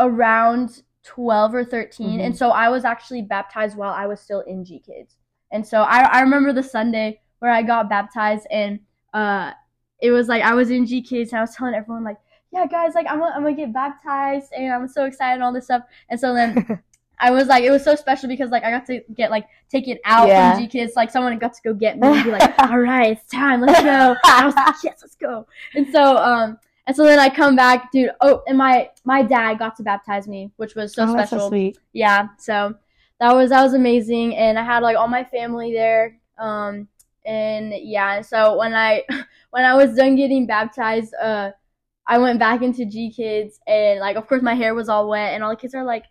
around 0.00 0.82
12 1.04 1.54
or 1.54 1.64
13 1.64 2.18
Mhm. 2.18 2.24
and 2.26 2.36
so 2.36 2.50
I 2.50 2.68
was 2.68 2.84
actually 2.84 3.22
baptized 3.22 3.76
while 3.76 3.92
I 3.92 4.06
was 4.06 4.20
still 4.20 4.40
in 4.40 4.64
G 4.64 4.78
Kids. 4.80 5.16
And 5.52 5.66
so 5.66 5.82
I 5.82 6.00
I 6.02 6.20
remember 6.20 6.52
the 6.52 6.62
Sunday 6.62 7.20
where 7.38 7.50
I 7.52 7.62
got 7.62 7.88
baptized 7.88 8.46
and 8.50 8.80
uh 9.14 9.52
it 10.00 10.10
was 10.10 10.28
like 10.28 10.42
I 10.42 10.54
was 10.54 10.70
in 10.70 10.84
G 10.86 11.00
Kids 11.02 11.32
and 11.32 11.38
I 11.38 11.42
was 11.42 11.54
telling 11.54 11.74
everyone 11.74 12.04
like 12.04 12.18
yeah 12.52 12.66
guys 12.66 12.94
like 12.94 13.06
I'm 13.08 13.18
gonna, 13.20 13.32
I'm 13.34 13.42
gonna 13.42 13.54
get 13.56 13.72
baptized 13.72 14.52
and 14.52 14.72
I'm 14.72 14.88
so 14.88 15.04
excited 15.06 15.34
and 15.34 15.42
all 15.42 15.52
this 15.52 15.64
stuff 15.66 15.82
and 16.10 16.18
so 16.20 16.34
then 16.34 16.80
I 17.18 17.30
was 17.30 17.48
like 17.48 17.64
it 17.64 17.70
was 17.70 17.84
so 17.84 17.94
special 17.94 18.28
because 18.28 18.50
like 18.50 18.64
I 18.64 18.70
got 18.70 18.86
to 18.86 19.00
get 19.14 19.30
like 19.30 19.46
taken 19.70 19.98
out 20.04 20.28
Yeah. 20.28 20.52
from 20.52 20.60
G 20.62 20.68
Kids 20.68 20.92
like 20.96 21.10
someone 21.10 21.38
got 21.38 21.54
to 21.54 21.62
go 21.62 21.72
get 21.74 21.98
me 21.98 22.08
and 22.08 22.24
be 22.24 22.30
like 22.30 22.58
all 22.70 22.78
right 22.78 23.12
it's 23.18 23.24
time 23.30 23.60
let's 23.62 23.82
go 23.82 24.16
I 24.24 24.44
was 24.46 24.54
like 24.54 24.74
yes 24.84 24.98
let's 25.02 25.16
go 25.16 25.46
and 25.74 25.86
so 25.92 26.16
um 26.18 26.58
and 26.90 26.96
so 26.96 27.04
then 27.04 27.20
I 27.20 27.28
come 27.28 27.54
back 27.54 27.92
dude 27.92 28.10
oh 28.20 28.42
and 28.48 28.58
my 28.58 28.90
my 29.04 29.22
dad 29.22 29.60
got 29.60 29.76
to 29.76 29.84
baptize 29.84 30.26
me 30.26 30.50
which 30.56 30.74
was 30.74 30.92
so 30.92 31.04
oh, 31.04 31.14
that's 31.14 31.30
special. 31.30 31.46
so 31.46 31.48
sweet. 31.48 31.78
yeah 31.92 32.30
so 32.36 32.74
that 33.20 33.32
was 33.32 33.50
that 33.50 33.62
was 33.62 33.74
amazing. 33.74 34.34
And 34.34 34.58
i 34.58 34.64
had 34.64 34.82
like 34.82 34.96
all 34.96 35.06
my 35.06 35.22
family 35.22 35.72
there 35.72 36.18
um 36.36 36.88
and 37.24 37.72
yeah 37.76 38.22
so 38.22 38.56
when 38.58 38.74
i 38.74 39.04
when 39.50 39.64
i 39.64 39.72
was 39.74 39.94
done 39.94 40.16
getting 40.16 40.46
baptized 40.46 41.14
uh 41.22 41.52
i 42.08 42.18
went 42.18 42.40
back 42.40 42.60
into 42.60 42.84
g 42.84 43.12
kids 43.12 43.60
and 43.68 44.00
like 44.00 44.16
of 44.16 44.26
course 44.26 44.42
my 44.42 44.54
hair 44.54 44.74
was 44.74 44.88
all 44.88 45.08
wet 45.08 45.34
and 45.34 45.44
all 45.44 45.50
the 45.50 45.56
kids 45.56 45.76
are 45.76 45.84
like 45.84 46.06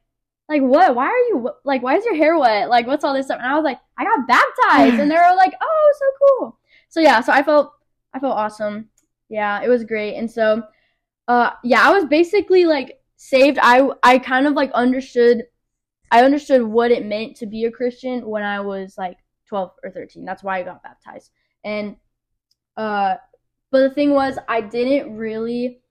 like 0.48 0.62
what? 0.62 0.96
Why 0.96 1.08
are 1.08 1.28
you 1.30 1.52
like 1.66 1.84
why 1.84 1.98
is 1.98 2.06
your 2.06 2.16
hair 2.16 2.40
wet? 2.40 2.70
Like 2.70 2.88
what's 2.88 3.04
all 3.04 3.14
this 3.14 3.26
stuff? 3.26 3.40
And 3.40 3.48
i 3.48 3.56
was 3.56 3.66
like 3.66 3.80
i 3.98 4.06
got 4.06 4.28
baptized. 4.28 4.98
And 4.98 5.12
they 5.12 5.16
were 5.16 5.36
like 5.36 5.54
oh 5.62 5.94
so 6.00 6.06
cool. 6.22 6.60
So 6.88 7.02
yeah 7.02 7.20
so 7.20 7.34
i 7.34 7.44
felt 7.44 7.74
i 8.14 8.20
felt 8.20 8.38
awesome 8.38 8.88
yeah 9.30 9.62
it 9.62 9.70
was 9.70 9.84
great 9.84 10.16
and 10.16 10.30
so 10.30 10.64
uh 11.28 11.52
yeah 11.64 11.88
i 11.88 11.92
was 11.92 12.06
basically 12.06 12.66
like 12.66 13.00
saved 13.18 13.60
i 13.62 13.88
i 14.04 14.18
kind 14.20 14.48
of 14.48 14.54
like 14.54 14.72
understood 14.74 15.44
I 16.12 16.24
understood 16.24 16.64
what 16.64 16.92
it 16.92 17.06
meant 17.06 17.38
to 17.38 17.46
be 17.46 17.66
a 17.66 17.72
Christian 17.72 18.26
when 18.28 18.44
I 18.44 18.62
was 18.62 18.98
like 18.98 19.18
12 19.48 19.72
or 19.84 19.92
13. 19.92 20.26
That's 20.26 20.44
why 20.44 20.60
I 20.60 20.64
got 20.64 20.84
baptized. 20.84 21.32
And 21.64 21.98
uh 22.78 23.16
but 23.72 23.80
the 23.82 23.90
thing 23.92 24.14
was 24.14 24.38
I 24.48 24.62
didn't 24.62 25.16
really 25.16 25.82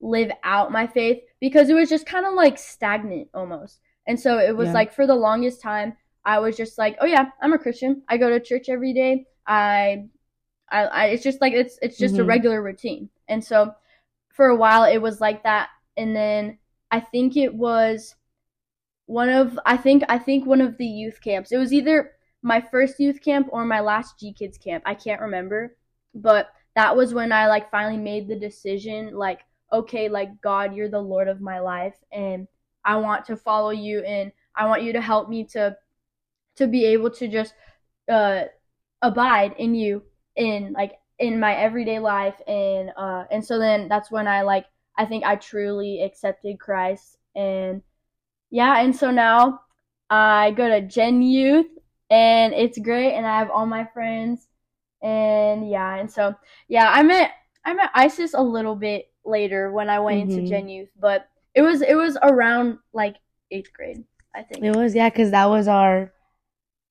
live 0.00 0.32
out 0.44 0.72
my 0.72 0.86
faith 0.86 1.22
because 1.40 1.70
it 1.70 1.74
was 1.74 1.88
just 1.88 2.06
kind 2.06 2.26
of 2.26 2.34
like 2.34 2.58
stagnant 2.58 3.28
almost. 3.34 3.80
And 4.06 4.18
so 4.18 4.38
it 4.38 4.56
was 4.56 4.68
Yeah. 4.68 4.74
like 4.74 4.92
for 4.92 5.06
the 5.06 5.14
longest 5.14 5.62
time 5.62 5.96
I 6.24 6.38
was 6.40 6.56
just 6.56 6.78
like, 6.78 6.96
"Oh 7.00 7.06
yeah, 7.06 7.30
I'm 7.42 7.52
a 7.52 7.58
Christian. 7.58 8.02
I 8.08 8.16
go 8.18 8.30
to 8.30 8.40
church 8.40 8.68
every 8.68 8.92
day. 8.94 9.26
I 9.46 10.08
I, 10.72 10.84
I 10.84 11.06
it's 11.06 11.22
just 11.24 11.40
like 11.40 11.52
it's 11.54 11.78
it's 11.82 11.98
just 11.98 12.18
a 12.18 12.24
Mhm. 12.24 12.28
regular 12.28 12.62
routine." 12.62 13.10
And 13.28 13.44
so 13.44 13.74
for 14.30 14.48
a 14.48 14.56
while 14.56 14.84
it 14.84 14.98
was 14.98 15.20
like 15.20 15.42
that 15.44 15.70
and 15.96 16.16
then 16.16 16.58
I 16.90 17.00
think 17.00 17.36
it 17.36 17.54
was 17.54 18.14
one 19.06 19.28
of 19.28 19.58
I 19.66 19.76
think 19.76 20.04
I 20.08 20.18
think 20.18 20.46
one 20.46 20.60
of 20.60 20.78
the 20.78 20.86
youth 20.86 21.20
camps. 21.20 21.52
It 21.52 21.58
was 21.58 21.72
either 21.72 22.12
my 22.42 22.60
first 22.60 22.98
youth 23.00 23.20
camp 23.22 23.48
or 23.52 23.64
my 23.64 23.80
last 23.80 24.18
G 24.18 24.32
Kids 24.32 24.58
camp. 24.58 24.82
I 24.86 24.94
can't 24.94 25.20
remember, 25.20 25.76
but 26.14 26.48
that 26.76 26.96
was 26.96 27.12
when 27.14 27.32
I 27.32 27.46
like 27.48 27.70
finally 27.70 27.98
made 27.98 28.28
the 28.28 28.36
decision 28.38 29.14
like 29.14 29.40
okay, 29.72 30.08
like 30.08 30.40
God, 30.42 30.74
you're 30.74 30.88
the 30.90 31.00
Lord 31.00 31.28
of 31.28 31.40
my 31.40 31.58
life 31.58 31.96
and 32.12 32.46
I 32.84 32.96
want 32.96 33.24
to 33.26 33.36
follow 33.36 33.70
you 33.70 34.00
and 34.02 34.30
I 34.54 34.66
want 34.66 34.82
you 34.82 34.92
to 34.92 35.00
help 35.00 35.28
me 35.30 35.44
to 35.46 35.76
to 36.56 36.66
be 36.66 36.84
able 36.86 37.10
to 37.10 37.28
just 37.28 37.54
uh 38.10 38.44
abide 39.02 39.54
in 39.58 39.74
you 39.74 40.02
in 40.36 40.72
like 40.72 40.98
in 41.18 41.38
my 41.38 41.54
everyday 41.54 41.98
life 41.98 42.34
and 42.46 42.90
uh 42.96 43.24
and 43.30 43.44
so 43.44 43.58
then 43.58 43.88
that's 43.88 44.10
when 44.10 44.26
I 44.26 44.42
like 44.42 44.66
I 44.96 45.04
think 45.06 45.24
I 45.24 45.36
truly 45.36 46.02
accepted 46.02 46.58
Christ 46.58 47.18
and 47.34 47.82
yeah 48.50 48.80
and 48.80 48.94
so 48.94 49.10
now 49.10 49.60
I 50.10 50.50
go 50.52 50.68
to 50.68 50.80
Gen 50.82 51.22
Youth 51.22 51.66
and 52.10 52.52
it's 52.54 52.78
great 52.78 53.14
and 53.14 53.26
I 53.26 53.38
have 53.38 53.50
all 53.50 53.66
my 53.66 53.84
friends 53.92 54.48
and 55.02 55.68
yeah 55.68 55.96
and 55.96 56.10
so 56.10 56.34
yeah 56.68 56.88
I 56.90 57.02
met 57.02 57.32
I 57.64 57.74
met 57.74 57.90
Isis 57.94 58.34
a 58.34 58.42
little 58.42 58.76
bit 58.76 59.10
later 59.24 59.70
when 59.72 59.88
I 59.88 60.00
went 60.00 60.18
Mhm. 60.18 60.36
into 60.36 60.48
Gen 60.48 60.68
Youth 60.68 60.88
but 61.00 61.28
it 61.54 61.62
was 61.62 61.82
it 61.82 61.94
was 61.94 62.16
around 62.22 62.78
like 62.92 63.16
eighth 63.50 63.72
grade 63.72 64.04
I 64.34 64.42
think 64.42 64.64
It 64.64 64.74
was 64.76 64.94
yeah, 64.94 65.10
because 65.10 65.30
that 65.32 65.46
was 65.46 65.68
our 65.68 66.12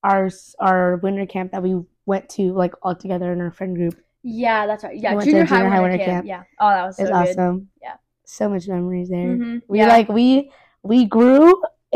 our 0.04 0.30
our 0.60 0.98
winter 0.98 1.26
camp 1.26 1.52
that 1.52 1.64
we 1.64 1.82
went 2.12 2.26
to 2.38 2.44
like 2.64 2.74
all 2.84 2.96
together 3.04 3.30
in 3.34 3.40
our 3.46 3.52
friend 3.60 3.74
group. 3.80 3.96
yeah 4.24 4.60
that's 4.68 4.84
right 4.86 4.98
yeah 5.04 5.14
to 5.16 5.26
junior 5.26 5.46
high, 5.46 5.58
junior 5.60 5.70
high 5.74 5.82
winter 5.82 5.98
winter 5.98 6.06
camp. 6.06 6.26
camp. 6.26 6.28
yeah 6.34 6.44
oh 6.64 6.70
that 6.76 6.86
was 6.88 6.96
so 6.98 7.04
It's 7.04 7.12
awesome. 7.20 7.58
Yeah. 7.86 7.96
so 8.40 8.44
much 8.54 8.66
memories 8.76 9.10
there. 9.16 9.32
Mhm. 9.38 9.62
We 9.72 9.78
yeah. 9.80 9.88
like 9.96 10.10
we 10.20 10.52
we 10.92 11.00
grew. 11.06 11.46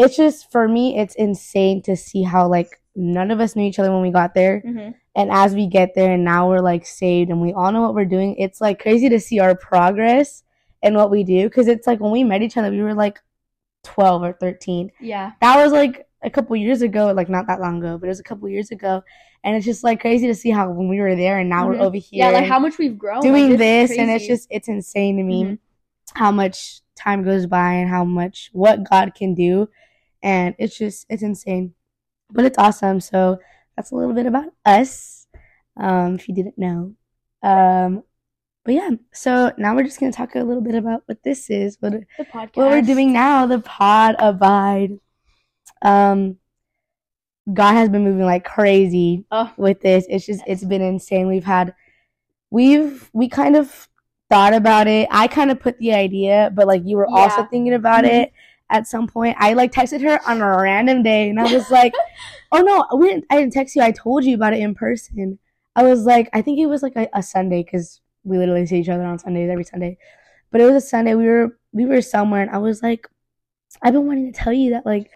It's 0.01 0.17
just 0.23 0.51
for 0.53 0.63
me, 0.75 0.83
it's 1.01 1.15
insane 1.27 1.77
to 1.87 1.93
see 1.95 2.21
how 2.33 2.43
like 2.57 2.71
none 2.95 3.29
of 3.31 3.39
us 3.43 3.55
knew 3.55 3.65
each 3.69 3.79
other 3.79 3.91
when 3.93 4.01
we 4.07 4.11
got 4.21 4.31
there, 4.39 4.55
Mhm. 4.65 4.93
and 5.19 5.27
as 5.43 5.49
we 5.59 5.65
get 5.77 5.89
there, 5.95 6.11
and 6.15 6.23
now 6.33 6.41
we're 6.49 6.65
like 6.71 6.85
saved, 6.85 7.29
and 7.31 7.39
we 7.45 7.51
all 7.53 7.71
know 7.73 7.81
what 7.85 7.95
we're 7.97 8.13
doing. 8.17 8.35
It's 8.45 8.59
like 8.65 8.77
crazy 8.85 9.07
to 9.15 9.19
see 9.27 9.39
our 9.39 9.55
progress 9.55 10.43
and 10.83 10.95
what 10.99 11.09
we 11.15 11.21
do, 11.23 11.39
because 11.49 11.67
it's 11.73 11.87
like 11.87 11.99
when 12.03 12.11
we 12.17 12.23
met 12.31 12.41
each 12.45 12.57
other, 12.57 12.69
we 12.71 12.81
were 12.89 12.93
like 13.05 13.17
twelve 13.83 14.21
or 14.27 14.33
thirteen. 14.33 14.91
yeah 14.99 15.31
that 15.41 15.55
was 15.63 15.71
like 15.71 15.95
a 16.25 16.29
couple 16.29 16.55
years 16.55 16.81
ago, 16.81 17.11
like 17.13 17.29
not 17.29 17.47
that 17.47 17.61
long 17.61 17.77
ago, 17.79 17.97
but 17.97 18.07
it 18.07 18.09
was 18.09 18.19
a 18.19 18.23
couple 18.23 18.49
years 18.49 18.71
ago. 18.71 19.03
And 19.43 19.55
it's 19.55 19.65
just 19.65 19.83
like 19.83 20.01
crazy 20.01 20.27
to 20.27 20.35
see 20.35 20.49
how 20.49 20.69
when 20.71 20.87
we 20.89 20.99
were 20.99 21.15
there 21.15 21.37
and 21.39 21.49
now 21.49 21.65
Mhm. 21.65 21.69
we're 21.69 21.81
over 21.85 21.97
here 21.97 22.25
yeah 22.25 22.29
like 22.31 22.45
how 22.45 22.57
much 22.59 22.77
we've 22.79 22.97
grown 22.97 23.21
doing 23.21 23.51
is 23.51 23.57
this, 23.59 23.97
and 23.97 24.09
it's 24.09 24.25
just 24.27 24.47
it's 24.49 24.67
insane 24.67 25.17
to 25.17 25.23
me 25.23 25.43
Mhm. 25.43 25.59
how 26.15 26.31
much 26.31 26.81
time 26.95 27.23
goes 27.23 27.45
by 27.45 27.73
and 27.73 27.89
how 27.89 28.03
much 28.03 28.49
what 28.53 28.89
God 28.89 29.13
can 29.13 29.33
do, 29.35 29.69
and 30.23 30.55
it's 30.57 30.77
just 30.77 31.05
it's 31.09 31.21
insane, 31.23 31.73
but 32.31 32.43
it's 32.45 32.57
awesome. 32.57 32.99
So 32.99 33.37
that's 33.75 33.91
a 33.91 33.95
little 33.95 34.13
bit 34.15 34.25
about 34.25 34.51
us, 34.65 35.27
um, 35.77 36.15
if 36.15 36.27
you 36.27 36.33
didn't 36.33 36.57
know. 36.57 36.93
Um, 37.43 38.03
but 38.63 38.73
yeah, 38.73 38.89
so 39.13 39.51
now 39.59 39.75
we're 39.75 39.83
just 39.83 39.99
gonna 39.99 40.11
talk 40.11 40.33
a 40.33 40.39
little 40.43 40.63
bit 40.63 40.73
about 40.73 41.03
what 41.05 41.21
this 41.21 41.51
is, 41.51 41.77
what 41.81 41.91
the 42.17 42.25
podcast 42.25 42.55
what 42.55 42.69
we're 42.71 42.81
doing 42.81 43.13
now, 43.13 43.45
the 43.45 43.59
pod 43.59 44.15
abide. 44.17 44.97
Um, 45.81 46.37
God 47.53 47.73
has 47.73 47.89
been 47.89 48.03
moving 48.03 48.25
like 48.25 48.43
crazy 48.43 49.25
Oh. 49.31 49.51
with 49.57 49.81
this. 49.81 50.05
It's 50.09 50.25
just 50.25 50.41
it's 50.47 50.63
been 50.63 50.81
insane. 50.81 51.27
We've 51.27 51.43
had 51.43 51.75
we've 52.49 53.09
we 53.13 53.29
kind 53.29 53.55
of 53.55 53.87
thought 54.29 54.53
about 54.53 54.87
it. 54.87 55.07
I 55.11 55.27
kind 55.27 55.51
of 55.51 55.59
put 55.59 55.77
the 55.77 55.93
idea, 55.93 56.51
but 56.55 56.65
like 56.67 56.81
you 56.85 56.97
were 56.97 57.07
also 57.07 57.43
thinking 57.45 57.73
about 57.73 58.03
Mhm. 58.03 58.23
it 58.23 58.33
at 58.71 58.87
some 58.87 59.05
point. 59.07 59.37
I 59.39 59.53
like 59.53 59.71
texted 59.71 60.01
her 60.01 60.19
on 60.27 60.41
a 60.41 60.61
random 60.61 61.03
day 61.03 61.29
and 61.29 61.39
I 61.39 61.51
was 61.53 61.69
like, 61.69 61.93
"Oh 62.51 62.61
no, 62.61 62.97
we 62.97 63.09
didn't 63.09 63.25
I 63.29 63.37
didn't 63.39 63.53
text 63.53 63.75
you. 63.75 63.83
I 63.83 63.91
told 63.91 64.23
you 64.25 64.33
about 64.35 64.53
it 64.53 64.59
in 64.59 64.73
person." 64.73 65.37
I 65.75 65.83
was 65.83 66.05
like, 66.05 66.29
I 66.33 66.41
think 66.41 66.57
it 66.57 66.65
was 66.67 66.81
like 66.81 66.95
a, 66.95 67.07
a 67.13 67.21
Sunday 67.21 67.63
cuz 67.63 68.01
we 68.23 68.37
literally 68.39 68.65
see 68.65 68.79
each 68.79 68.89
other 68.89 69.03
on 69.03 69.19
Sundays 69.19 69.49
every 69.51 69.65
Sunday. 69.65 69.97
But 70.49 70.61
it 70.61 70.65
was 70.65 70.83
a 70.83 70.87
Sunday. 70.87 71.13
We 71.13 71.27
were 71.27 71.59
we 71.73 71.85
were 71.85 72.01
somewhere 72.01 72.41
and 72.41 72.49
I 72.49 72.57
was 72.57 72.81
like, 72.81 73.07
I've 73.83 73.93
been 73.93 74.07
wanting 74.07 74.31
to 74.33 74.39
tell 74.39 74.53
you 74.53 74.71
that 74.71 74.85
like 74.87 75.11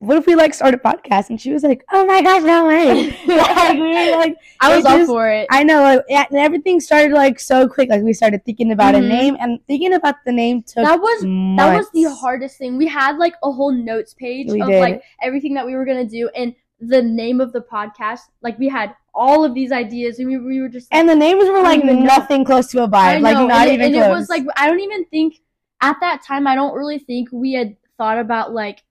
what 0.00 0.16
if 0.16 0.26
we 0.26 0.34
like 0.34 0.52
start 0.54 0.74
a 0.74 0.78
podcast? 0.78 1.30
And 1.30 1.40
she 1.40 1.52
was 1.52 1.62
like, 1.62 1.84
"Oh 1.92 2.04
my 2.06 2.22
gosh, 2.22 2.42
no 2.42 2.66
way!" 2.66 3.10
like 3.26 3.74
we 3.78 4.10
were 4.10 4.16
like, 4.16 4.34
I 4.60 4.74
was 4.76 4.84
all 4.84 4.96
just- 4.98 5.08
for 5.10 5.30
it 5.30 5.46
I 5.50 5.62
know, 5.62 5.82
like, 5.82 6.00
yeah, 6.08 6.24
and 6.30 6.38
everything 6.38 6.80
started 6.80 7.12
like 7.12 7.38
so 7.38 7.68
quick. 7.68 7.88
Like 7.90 8.02
we 8.02 8.12
started 8.12 8.44
thinking 8.44 8.72
about 8.72 8.94
Mhm. 8.94 8.98
a 9.04 9.08
name, 9.08 9.36
and 9.40 9.58
thinking 9.66 9.92
about 9.92 10.16
the 10.26 10.32
name 10.32 10.62
took 10.62 10.84
that 10.84 11.00
was 11.00 11.22
months. 11.24 11.62
that 11.62 11.76
was 11.76 11.90
the 11.92 12.04
hardest 12.14 12.56
thing 12.58 12.76
we 12.76 12.86
had 12.88 13.16
like 13.18 13.34
a 13.44 13.52
whole 13.52 13.72
notes 13.72 14.14
page 14.14 14.50
We 14.50 14.60
of 14.62 14.68
did. 14.68 14.80
like 14.80 15.02
everything 15.22 15.54
that 15.54 15.66
we 15.66 15.74
were 15.76 15.84
gonna 15.84 16.04
do 16.06 16.28
and 16.34 16.54
the 16.80 17.02
name 17.02 17.42
of 17.42 17.52
the 17.52 17.60
podcast 17.60 18.20
like 18.40 18.58
we 18.58 18.66
had 18.68 18.94
all 19.14 19.44
of 19.44 19.52
these 19.54 19.70
ideas 19.70 20.18
and 20.18 20.28
we, 20.28 20.38
we 20.38 20.60
were 20.62 20.68
just 20.70 20.90
like, 20.90 20.98
and 20.98 21.06
the 21.06 21.14
names 21.14 21.46
were 21.46 21.60
like 21.60 21.84
know. 21.84 21.92
nothing 21.92 22.42
close 22.42 22.68
to 22.68 22.82
a 22.82 22.88
vibe, 22.88 23.20
like 23.20 23.36
not 23.36 23.50
and 23.68 23.70
it, 23.70 23.74
even 23.74 23.86
and 23.86 23.94
close. 23.96 24.06
it 24.06 24.10
was 24.12 24.28
like 24.30 24.44
I 24.56 24.66
don't 24.66 24.80
even 24.80 25.04
think 25.06 25.40
at 25.82 25.96
that 26.00 26.22
time 26.22 26.46
I 26.46 26.54
don't 26.54 26.74
really 26.74 26.98
think 26.98 27.28
we 27.32 27.52
had 27.52 27.76
thought 27.98 28.18
about 28.18 28.54
like 28.54 28.82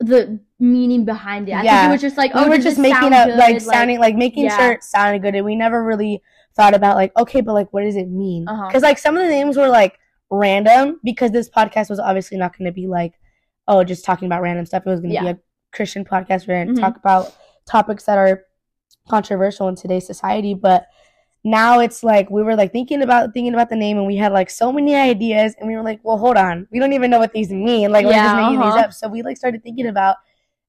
the 0.00 0.38
meaning 0.60 1.04
behind 1.04 1.48
it. 1.48 1.52
I 1.52 1.56
think 1.58 1.64
Yeah. 1.66 1.88
it 1.88 1.92
was 1.92 2.00
just 2.00 2.16
like 2.16 2.32
we 2.34 2.40
oh, 2.40 2.48
were 2.48 2.56
does 2.56 2.64
just 2.64 2.78
making 2.78 3.12
up, 3.12 3.28
good? 3.28 3.36
like 3.38 3.60
sounding, 3.60 3.98
like 3.98 4.16
making 4.16 4.44
yeah. 4.44 4.56
sure 4.56 4.72
it 4.72 4.84
sounded 4.84 5.22
good, 5.22 5.34
and 5.34 5.44
we 5.44 5.56
never 5.56 5.82
really 5.84 6.22
thought 6.56 6.74
about 6.74 6.96
like, 6.96 7.12
okay, 7.16 7.40
but 7.40 7.52
like, 7.52 7.72
what 7.72 7.82
does 7.82 7.96
it 7.96 8.08
mean? 8.08 8.46
Uh-huh. 8.48 8.66
Because 8.68 8.82
like 8.82 8.98
some 8.98 9.16
of 9.16 9.22
the 9.22 9.28
names 9.28 9.56
were 9.56 9.68
like 9.68 9.98
random, 10.30 11.00
because 11.04 11.30
this 11.30 11.48
podcast 11.48 11.90
was 11.90 11.98
obviously 12.00 12.36
not 12.36 12.56
going 12.56 12.66
to 12.66 12.72
be 12.72 12.86
like, 12.86 13.14
oh, 13.66 13.82
just 13.84 14.04
talking 14.04 14.26
about 14.26 14.42
random 14.42 14.66
stuff. 14.66 14.82
It 14.86 14.90
was 14.90 15.00
going 15.00 15.14
to 15.14 15.20
be 15.20 15.26
a 15.28 15.38
Christian 15.72 16.04
podcast. 16.04 16.46
We're 16.48 16.64
going 16.64 16.74
to 16.74 16.80
Mhm. 16.80 16.80
talk 16.80 16.96
about 16.96 17.34
topics 17.66 18.04
that 18.04 18.18
are 18.18 18.44
controversial 19.08 19.68
in 19.68 19.74
today's 19.76 20.06
society, 20.06 20.54
but 20.54 20.86
now 21.50 21.80
it's 21.80 22.02
like 22.02 22.28
we 22.30 22.42
were 22.42 22.54
like 22.56 22.72
thinking 22.72 23.02
about 23.02 23.32
thinking 23.32 23.54
about 23.54 23.68
the 23.68 23.76
name 23.76 23.96
and 23.98 24.06
we 24.06 24.16
had 24.16 24.32
like 24.32 24.50
so 24.50 24.70
many 24.72 24.94
ideas 24.94 25.54
and 25.58 25.68
we 25.68 25.74
were 25.76 25.82
like 25.82 26.00
well 26.02 26.18
hold 26.18 26.36
on 26.36 26.66
we 26.70 26.78
don't 26.78 26.92
even 26.92 27.10
know 27.10 27.18
what 27.18 27.32
these 27.32 27.50
mean 27.50 27.90
like 27.90 28.04
we're 28.04 28.12
just 28.12 28.36
making 28.36 28.58
these 28.58 28.66
uh-huh. 28.68 28.78
up 28.80 28.92
so 28.92 29.08
we 29.08 29.22
like 29.22 29.36
started 29.36 29.62
thinking 29.62 29.86
about 29.86 30.16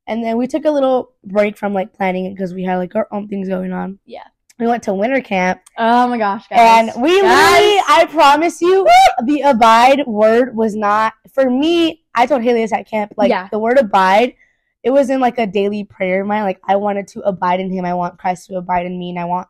and 0.07 0.23
then 0.23 0.37
we 0.37 0.47
took 0.47 0.65
a 0.65 0.71
little 0.71 1.13
break 1.23 1.57
from 1.57 1.73
like 1.73 1.93
planning 1.93 2.25
it 2.25 2.31
because 2.35 2.53
we 2.53 2.63
had 2.63 2.77
like 2.77 2.95
our 2.95 3.07
own 3.11 3.27
things 3.27 3.47
going 3.47 3.71
on 3.71 3.99
Yeah. 4.05 4.23
we 4.59 4.67
went 4.67 4.83
to 4.83 4.93
winter 4.93 5.21
camp 5.21 5.61
Oh 5.77 6.07
my 6.07 6.17
gosh, 6.17 6.47
guys. 6.47 6.59
and 6.59 7.01
we 7.01 7.21
Guys. 7.21 7.23
literally 7.23 7.81
i 7.87 8.05
promise 8.09 8.61
you 8.61 8.87
the 9.25 9.41
abide 9.41 10.05
word 10.07 10.55
was 10.55 10.75
not 10.75 11.13
for 11.33 11.49
me 11.49 12.03
i 12.15 12.25
told 12.25 12.41
haley 12.41 12.61
this 12.61 12.73
at 12.73 12.87
camp 12.89 13.13
like 13.17 13.29
Yeah. 13.29 13.47
the 13.51 13.59
word 13.59 13.77
abide 13.77 14.35
it 14.83 14.91
was 14.91 15.09
in 15.09 15.19
like 15.19 15.37
a 15.37 15.45
daily 15.47 15.83
prayer 15.83 16.21
of 16.21 16.27
mine 16.27 16.43
like 16.43 16.59
i 16.63 16.75
wanted 16.75 17.07
to 17.09 17.19
abide 17.21 17.59
in 17.59 17.69
him 17.71 17.85
i 17.85 17.93
want 17.93 18.17
christ 18.17 18.47
to 18.47 18.55
abide 18.55 18.85
in 18.85 18.97
me 18.97 19.09
and 19.09 19.19
i 19.19 19.25
want 19.25 19.47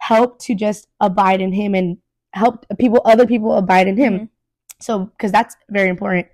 help 0.00 0.38
to 0.40 0.54
just 0.54 0.88
abide 1.00 1.40
in 1.40 1.52
him 1.52 1.74
and 1.74 1.98
help 2.32 2.66
people 2.78 3.00
other 3.04 3.26
people 3.26 3.54
abide 3.56 3.86
in 3.88 3.96
him 3.96 4.12
Mhm. 4.18 4.28
so 4.80 4.98
because 5.06 5.30
that's 5.32 5.56
very 5.70 5.88
important 5.88 6.26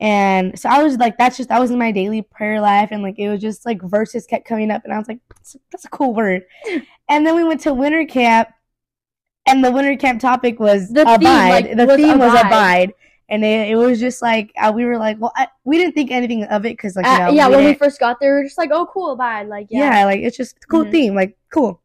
and 0.00 0.58
so 0.58 0.68
i 0.68 0.82
was 0.82 0.96
like 0.96 1.16
that's 1.18 1.36
just 1.36 1.48
that 1.50 1.60
was 1.60 1.70
in 1.70 1.78
my 1.78 1.92
daily 1.92 2.22
prayer 2.22 2.60
life 2.60 2.88
and 2.92 3.02
like 3.02 3.18
it 3.18 3.28
was 3.28 3.40
just 3.40 3.66
like 3.66 3.80
verses 3.82 4.26
kept 4.26 4.46
coming 4.46 4.70
up 4.70 4.82
and 4.84 4.92
i 4.92 4.98
was 4.98 5.08
like 5.08 5.18
that's, 5.34 5.56
that's 5.70 5.84
a 5.84 5.88
cool 5.90 6.14
word 6.14 6.42
and 7.08 7.26
then 7.26 7.34
we 7.34 7.44
went 7.44 7.60
to 7.60 7.74
winter 7.74 8.04
camp 8.06 8.48
and 9.46 9.64
the 9.64 9.70
winter 9.72 9.96
camp 9.96 10.20
topic 10.20 10.60
was 10.60 10.88
The 10.90 11.04
theme, 11.04 11.14
abide 11.14 11.50
like, 11.66 11.76
the 11.76 11.86
was 11.86 11.96
theme 11.96 12.18
was 12.18 12.32
abide. 12.32 12.46
abide 12.46 12.94
and 13.28 13.44
it, 13.44 13.70
it 13.70 13.76
was 13.76 13.98
just 14.00 14.20
like 14.22 14.52
uh, 14.60 14.72
we 14.74 14.84
were 14.84 14.98
like 14.98 15.16
well 15.20 15.32
I, 15.36 15.48
we 15.64 15.78
didn't 15.78 15.94
think 15.94 16.10
anything 16.10 16.44
of 16.44 16.64
it 16.66 16.76
because 16.76 16.96
like 16.96 17.06
Uh, 17.06 17.30
yeah, 17.32 17.48
we 17.48 17.56
when 17.56 17.64
we 17.66 17.74
first 17.74 17.98
got 18.00 18.20
there, 18.20 18.34
we 18.34 18.40
were 18.42 18.44
just 18.44 18.58
like, 18.58 18.70
oh, 18.72 18.86
cool, 18.92 19.12
abide 19.12 19.48
Like, 19.48 19.66
yeah. 19.70 20.00
yeah. 20.00 20.04
like 20.04 20.20
it's 20.20 20.36
just 20.36 20.56
a 20.62 20.66
cool 20.66 20.84
Mhm. 20.84 20.90
theme 20.92 21.14
like 21.14 21.36
cool 21.52 21.80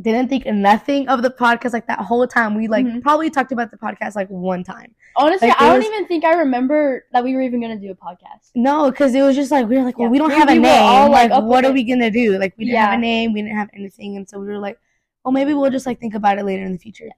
didn't 0.00 0.28
think 0.28 0.46
nothing 0.46 1.08
of 1.08 1.22
the 1.22 1.30
podcast 1.30 1.72
like 1.72 1.86
that 1.86 1.98
whole 2.00 2.26
time 2.26 2.54
we 2.54 2.68
like 2.68 2.84
Mhm. 2.86 3.02
probably 3.02 3.30
talked 3.30 3.52
about 3.52 3.70
the 3.70 3.76
podcast 3.76 4.14
like 4.14 4.28
one 4.28 4.62
time 4.62 4.94
Honestly, 5.16 5.48
Like, 5.48 5.60
I 5.60 5.68
don't 5.70 5.78
was- 5.78 5.86
even 5.86 6.06
think 6.06 6.24
I 6.24 6.34
remember 6.34 7.04
that 7.12 7.24
we 7.24 7.34
were 7.34 7.40
even 7.42 7.60
gonna 7.60 7.74
do 7.80 7.90
a 7.90 7.94
podcast. 7.96 8.52
No, 8.54 8.88
because 8.90 9.12
it 9.14 9.22
was 9.22 9.34
just 9.34 9.50
like 9.50 9.66
we 9.66 9.76
were 9.76 9.82
like, 9.82 9.98
well, 9.98 10.06
Yeah. 10.06 10.10
we 10.12 10.18
don't 10.18 10.30
have 10.30 10.48
a 10.48 10.52
we 10.52 10.58
were 10.60 10.66
name. 10.66 10.82
all, 10.82 11.10
like, 11.10 11.30
like, 11.32 11.42
what 11.42 11.64
are 11.64 11.72
we 11.72 11.82
gonna 11.82 12.10
do? 12.10 12.38
Like, 12.38 12.54
we 12.56 12.66
didn't 12.66 12.78
have 12.78 12.94
a 12.94 12.98
name. 12.98 13.32
We 13.32 13.42
didn't 13.42 13.56
have 13.56 13.70
anything, 13.74 14.16
and 14.16 14.28
so 14.28 14.38
we 14.38 14.46
were 14.46 14.58
like, 14.58 14.78
well, 15.24 15.32
maybe 15.32 15.54
we'll 15.54 15.70
just 15.70 15.86
like 15.86 15.98
think 15.98 16.14
about 16.14 16.38
it 16.38 16.44
later 16.44 16.62
in 16.64 16.70
the 16.72 16.78
future. 16.78 17.06
Yeah. 17.06 17.12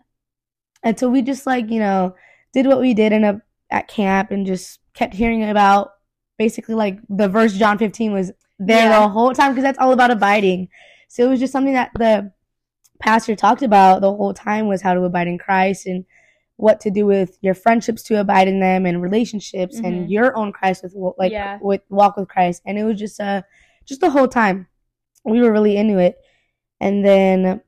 And 0.82 0.98
so 0.98 1.10
we 1.10 1.20
just 1.20 1.46
like 1.46 1.68
you 1.70 1.78
know 1.80 2.14
did 2.54 2.66
what 2.66 2.80
we 2.80 2.94
did 2.94 3.12
in 3.12 3.24
a 3.24 3.42
at 3.70 3.86
camp 3.88 4.30
and 4.30 4.46
just 4.46 4.80
kept 4.94 5.12
hearing 5.12 5.44
about 5.48 5.90
basically 6.38 6.74
like 6.76 6.98
the 7.10 7.28
verse 7.28 7.52
John 7.52 7.76
15 7.76 8.12
was 8.14 8.32
there 8.58 8.88
Yeah. 8.88 9.00
the 9.00 9.08
whole 9.08 9.34
time 9.34 9.50
because 9.52 9.64
that's 9.64 9.78
all 9.78 9.92
about 9.92 10.10
abiding. 10.10 10.68
So 11.08 11.24
it 11.24 11.28
was 11.28 11.38
just 11.40 11.52
something 11.52 11.74
that 11.74 11.90
the 11.98 12.32
pastor 13.00 13.34
talked 13.34 13.62
about 13.62 14.00
the 14.00 14.14
whole 14.14 14.34
time 14.34 14.68
was 14.68 14.82
how 14.82 14.94
to 14.94 15.02
abide 15.04 15.26
in 15.26 15.38
Christ 15.38 15.86
and 15.86 16.04
what 16.56 16.78
to 16.80 16.90
do 16.90 17.06
with 17.06 17.38
your 17.40 17.54
friendships 17.54 18.02
to 18.04 18.20
abide 18.20 18.46
in 18.46 18.60
them 18.60 18.84
and 18.86 19.00
relationships 19.02 19.80
and 19.82 20.06
Mhm. 20.06 20.10
your 20.10 20.36
own 20.36 20.52
Christ 20.52 20.82
with 20.84 20.94
like 21.18 21.32
Yeah. 21.32 21.58
with 21.62 21.80
walk 21.88 22.16
with 22.16 22.28
Christ 22.28 22.62
and 22.66 22.78
it 22.78 22.84
was 22.84 22.98
just 22.98 23.18
uh 23.20 23.42
just 23.86 24.00
the 24.02 24.10
whole 24.10 24.28
time 24.28 24.66
we 25.24 25.40
were 25.40 25.52
really 25.52 25.76
into 25.76 25.98
it 25.98 26.18
and 26.80 27.04
then 27.04 27.60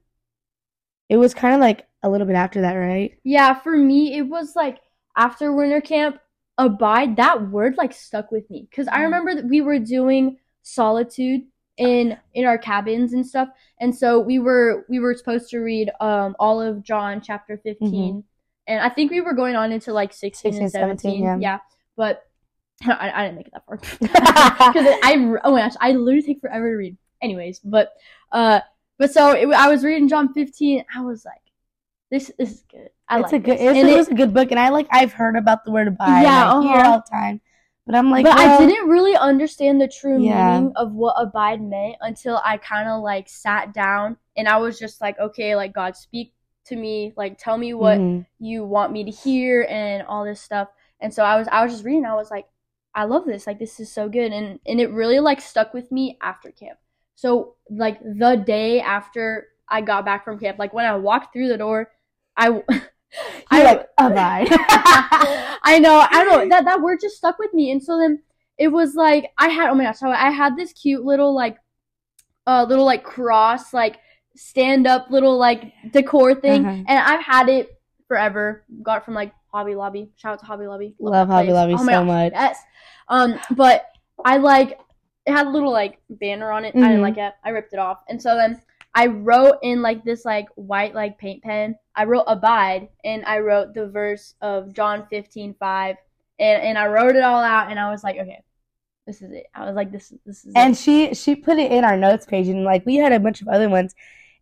it 1.08 1.16
was 1.16 1.34
kind 1.34 1.54
of 1.54 1.60
like 1.60 1.86
a 2.02 2.08
little 2.10 2.26
bit 2.26 2.36
after 2.36 2.60
that 2.62 2.74
right 2.74 3.12
Yeah, 3.24 3.54
for 3.54 3.76
me, 3.76 4.16
it 4.16 4.22
was 4.22 4.54
like 4.56 4.78
after 5.16 5.52
winter 5.52 5.80
camp, 5.80 6.18
abide. 6.58 7.16
That 7.16 7.50
word 7.50 7.76
like 7.76 7.92
stuck 7.92 8.30
with 8.30 8.48
me 8.50 8.66
because 8.70 8.88
I 8.88 8.98
Mhm. 8.98 9.04
remember 9.04 9.34
that 9.36 9.44
we 9.46 9.60
were 9.62 9.78
doing 9.78 10.36
solitude 10.62 11.42
in 11.82 12.16
in 12.34 12.44
our 12.44 12.58
cabins 12.58 13.12
and 13.12 13.26
stuff, 13.26 13.48
and 13.80 13.94
so 13.94 14.18
we 14.18 14.38
were 14.38 14.86
we 14.88 14.98
were 14.98 15.14
supposed 15.14 15.50
to 15.50 15.58
read 15.58 15.90
um 16.00 16.34
all 16.38 16.60
of 16.60 16.82
John 16.82 17.20
chapter 17.20 17.58
15 17.62 18.24
and 18.66 18.80
I 18.80 18.88
think 18.88 19.10
we 19.10 19.20
were 19.20 19.32
going 19.32 19.56
on 19.56 19.72
into 19.72 19.92
like 19.92 20.12
sixteen 20.12 20.52
16, 20.52 20.62
and 20.62 20.72
17, 20.72 20.98
seventeen. 20.98 21.22
yeah. 21.24 21.36
yeah, 21.40 21.58
but 21.96 22.26
I, 22.84 23.10
I 23.14 23.24
didn't 23.24 23.36
make 23.36 23.48
it 23.48 23.52
that 23.52 23.66
far 23.66 23.76
because 24.00 24.86
I 25.02 25.14
oh 25.44 25.52
my 25.52 25.60
gosh, 25.60 25.74
I 25.80 25.92
literally 25.92 26.22
take 26.22 26.40
forever 26.40 26.70
to 26.70 26.76
read. 26.76 26.96
Anyways, 27.20 27.60
but 27.60 27.92
uh, 28.32 28.60
but 28.98 29.12
so 29.12 29.30
it, 29.32 29.48
I 29.48 29.68
was 29.68 29.84
reading 29.84 30.08
John 30.08 30.32
15. 30.32 30.84
I 30.94 31.02
was 31.02 31.24
like, 31.24 31.40
this, 32.10 32.32
this 32.38 32.50
is 32.50 32.64
good. 32.70 32.88
I 33.08 33.20
it's 33.20 33.32
like 33.32 33.42
a 33.42 33.44
good. 33.44 33.60
It's, 33.60 33.78
it 33.78 33.86
it- 33.86 33.96
was 33.96 34.08
a 34.08 34.14
good 34.14 34.34
book, 34.34 34.50
and 34.50 34.58
I 34.58 34.70
like. 34.70 34.88
I've 34.90 35.12
heard 35.12 35.36
about 35.36 35.64
the 35.64 35.70
word 35.70 35.88
abide. 35.88 36.22
Yeah, 36.22 36.52
uh-huh. 36.52 36.90
all 36.90 36.98
the 36.98 37.04
time, 37.10 37.40
but 37.86 37.94
I'm 37.94 38.10
like, 38.10 38.24
but 38.24 38.36
well, 38.36 38.62
I 38.62 38.66
didn't 38.66 38.88
really 38.88 39.16
understand 39.16 39.80
the 39.80 39.88
true 39.88 40.20
Yeah. 40.22 40.60
meaning 40.60 40.72
of 40.76 40.92
what 40.92 41.14
abide 41.18 41.60
meant 41.60 41.96
until 42.00 42.40
I 42.44 42.56
kind 42.58 42.88
of 42.88 43.02
like 43.02 43.28
sat 43.28 43.74
down 43.74 44.16
and 44.36 44.48
I 44.48 44.56
was 44.58 44.78
just 44.78 45.00
like, 45.00 45.18
okay, 45.18 45.56
like 45.56 45.72
God, 45.72 45.96
speak 45.96 46.32
to 46.66 46.76
me, 46.76 47.12
like 47.16 47.38
tell 47.38 47.58
me 47.58 47.74
what 47.74 47.98
mhm. 47.98 48.26
you 48.38 48.64
want 48.64 48.92
me 48.92 49.04
to 49.04 49.10
hear 49.10 49.66
and 49.68 50.02
all 50.04 50.24
this 50.24 50.40
stuff. 50.40 50.68
And 51.00 51.12
so 51.12 51.24
I 51.24 51.36
was 51.36 51.48
I 51.48 51.64
was 51.64 51.72
just 51.72 51.84
reading. 51.84 52.04
I 52.06 52.14
was 52.14 52.30
like, 52.30 52.46
I 52.94 53.04
love 53.04 53.24
this. 53.26 53.46
Like 53.46 53.58
this 53.58 53.80
is 53.80 53.90
so 53.92 54.08
good, 54.08 54.32
and 54.32 54.60
and 54.66 54.80
it 54.80 54.90
really 54.92 55.18
like 55.20 55.40
stuck 55.40 55.74
with 55.74 55.90
me 55.90 56.18
after 56.22 56.50
camp. 56.52 56.78
So 57.16 57.56
like 57.70 58.00
the 58.02 58.36
day 58.46 58.80
after 58.80 59.48
I 59.68 59.80
got 59.80 60.04
back 60.04 60.24
from 60.24 60.38
camp, 60.38 60.58
like 60.58 60.72
when 60.72 60.86
I 60.86 60.96
walked 60.96 61.32
through 61.32 61.48
the 61.48 61.58
door, 61.58 61.90
I. 62.36 62.62
You're 63.50 63.64
like 63.64 63.88
abide. 63.98 64.48
I 65.64 65.78
know, 65.80 66.06
I 66.10 66.24
don't 66.24 66.48
know. 66.48 66.56
That 66.56 66.64
that 66.64 66.80
word 66.80 66.98
just 67.00 67.16
stuck 67.16 67.38
with 67.38 67.52
me. 67.54 67.70
And 67.70 67.82
so 67.82 67.98
then 67.98 68.22
it 68.58 68.68
was 68.68 68.94
like 68.94 69.30
I 69.38 69.48
had 69.48 69.70
oh 69.70 69.74
my 69.74 69.84
gosh, 69.84 69.98
so 69.98 70.08
I 70.10 70.30
had 70.30 70.56
this 70.56 70.72
cute 70.72 71.04
little 71.04 71.34
like 71.34 71.56
uh 72.46 72.64
little 72.68 72.84
like 72.84 73.04
cross, 73.04 73.72
like 73.72 73.98
stand 74.36 74.86
up 74.86 75.10
little 75.10 75.38
like 75.38 75.72
decor 75.92 76.34
thing. 76.34 76.64
Uh-huh. 76.64 76.84
And 76.88 76.98
I've 76.98 77.22
had 77.22 77.48
it 77.48 77.78
forever. 78.08 78.64
Got 78.82 78.98
it 78.98 79.04
from 79.04 79.14
like 79.14 79.32
Hobby 79.52 79.74
Lobby. 79.74 80.10
Shout 80.16 80.34
out 80.34 80.40
to 80.40 80.46
Hobby 80.46 80.66
Lobby. 80.66 80.94
Love 80.98 81.28
that 81.28 81.34
Hobby. 81.34 81.52
Lobby 81.52 81.74
Oh 81.74 81.78
so 81.78 81.86
gosh, 81.86 82.06
much. 82.06 82.32
Yes. 82.32 82.58
Um, 83.08 83.38
but 83.56 83.86
I 84.24 84.38
like 84.38 84.78
it 85.26 85.32
had 85.32 85.46
a 85.46 85.50
little 85.50 85.70
like 85.70 85.98
banner 86.10 86.50
on 86.50 86.64
it. 86.64 86.74
I 86.74 86.78
Mhm. 86.78 86.82
didn't 86.88 87.02
like 87.02 87.18
it. 87.18 87.32
I 87.44 87.50
ripped 87.50 87.72
it 87.72 87.78
off. 87.78 88.02
And 88.08 88.20
so 88.20 88.34
then 88.36 88.60
I 88.94 89.06
wrote 89.06 89.58
in 89.62 89.82
like 89.82 90.04
this 90.04 90.24
like 90.24 90.48
white 90.54 90.94
like 90.94 91.18
paint 91.18 91.42
pen. 91.42 91.76
I 91.94 92.04
wrote 92.04 92.24
abide 92.26 92.88
and 93.04 93.24
I 93.24 93.38
wrote 93.38 93.74
the 93.74 93.88
verse 93.88 94.34
of 94.40 94.72
John 94.74 95.06
15, 95.10 95.54
5. 95.58 95.96
And 96.38 96.62
and 96.62 96.78
I 96.78 96.86
wrote 96.86 97.16
it 97.16 97.22
all 97.22 97.42
out 97.42 97.70
and 97.70 97.78
I 97.78 97.90
was 97.90 98.02
like, 98.04 98.16
okay, 98.18 98.42
this 99.06 99.22
is 99.22 99.32
it. 99.32 99.46
I 99.54 99.64
was 99.64 99.74
like, 99.74 99.92
this 99.92 100.12
this 100.26 100.44
is 100.44 100.52
and 100.54 100.74
it. 100.74 100.78
she 100.78 101.14
she 101.14 101.34
put 101.34 101.58
it 101.58 101.72
in 101.72 101.84
our 101.84 101.96
notes 101.96 102.26
page, 102.26 102.48
and 102.48 102.64
like 102.64 102.84
we 102.86 102.96
had 102.96 103.12
a 103.12 103.20
bunch 103.20 103.42
of 103.42 103.48
other 103.48 103.68
ones, 103.68 103.94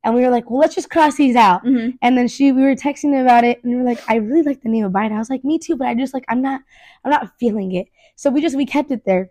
and 0.04 0.14
we 0.14 0.23
were 0.23 0.30
like, 0.30 0.50
well, 0.50 0.61
let's 0.61 0.75
just 0.75 0.90
cross 0.90 1.16
these 1.16 1.37
out. 1.37 1.64
Mhm. 1.64 1.99
And 2.02 2.16
then 2.16 2.28
she, 2.28 2.52
we 2.52 2.62
were 2.62 2.75
texting 2.75 3.21
about 3.21 3.45
it, 3.45 3.62
and 3.62 3.73
we 3.73 3.78
were 3.78 3.85
like, 3.85 4.00
I 4.09 4.16
really 4.16 4.42
like 4.42 4.62
the 4.62 4.69
name 4.69 4.85
of 4.85 4.92
Biden. 4.92 5.12
I 5.12 5.19
was 5.19 5.30
like, 5.30 5.45
me 5.45 5.59
too, 5.59 5.76
but 5.76 5.88
I 5.88 5.95
just 5.95 6.14
like, 6.14 6.25
I'm 6.28 6.42
not, 6.42 6.61
I'm 7.04 7.11
not 7.11 7.33
feeling 7.38 7.73
it. 7.73 7.88
So 8.16 8.30
we 8.30 8.40
just, 8.40 8.57
we 8.57 8.66
kept 8.66 8.90
it 8.90 9.04
there, 9.04 9.30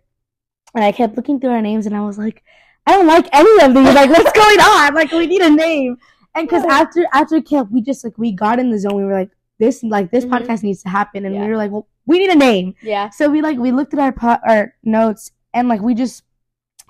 and 0.76 0.84
I 0.84 0.92
kept 0.92 1.16
looking 1.16 1.40
through 1.40 1.52
our 1.52 1.62
names, 1.62 1.86
and 1.86 1.96
I 1.96 2.02
was 2.02 2.18
like, 2.18 2.44
I 2.86 2.94
don't 2.94 3.08
like 3.08 3.28
any 3.34 3.64
of 3.66 3.74
these. 3.74 3.94
Like, 3.96 4.10
what's 4.10 4.32
going 4.44 4.60
on? 4.60 4.94
Like, 4.96 5.12
we 5.12 5.28
need 5.28 5.42
a 5.42 5.50
name. 5.50 5.98
And 6.36 6.48
because 6.48 6.64
Yeah. 6.66 6.74
after 6.74 7.06
after 7.14 7.42
camp, 7.42 7.72
we 7.72 7.82
just 7.82 8.04
like 8.04 8.18
we 8.18 8.32
got 8.32 8.60
in 8.60 8.70
the 8.70 8.80
zone. 8.80 8.96
We 8.96 9.04
were 9.04 9.14
like, 9.14 9.32
this 9.60 9.84
like 9.84 10.12
this 10.12 10.26
Mhm. 10.26 10.32
podcast 10.32 10.64
needs 10.64 10.82
to 10.84 10.90
happen, 10.90 11.26
and 11.26 11.36
Yeah. 11.36 11.42
we 11.46 11.50
were 11.52 11.58
like, 11.58 11.72
well, 11.72 11.88
we 12.06 12.20
need 12.20 12.30
a 12.30 12.36
name. 12.36 12.76
Yeah. 12.82 13.10
So 13.10 13.30
we 13.30 13.42
like 13.42 13.58
we 13.58 13.72
looked 13.72 13.94
at 13.94 14.00
our 14.00 14.12
po- 14.12 14.40
our 14.48 14.74
notes, 14.84 15.32
and 15.54 15.68
like 15.68 15.82
we 15.82 15.94
just 15.96 16.24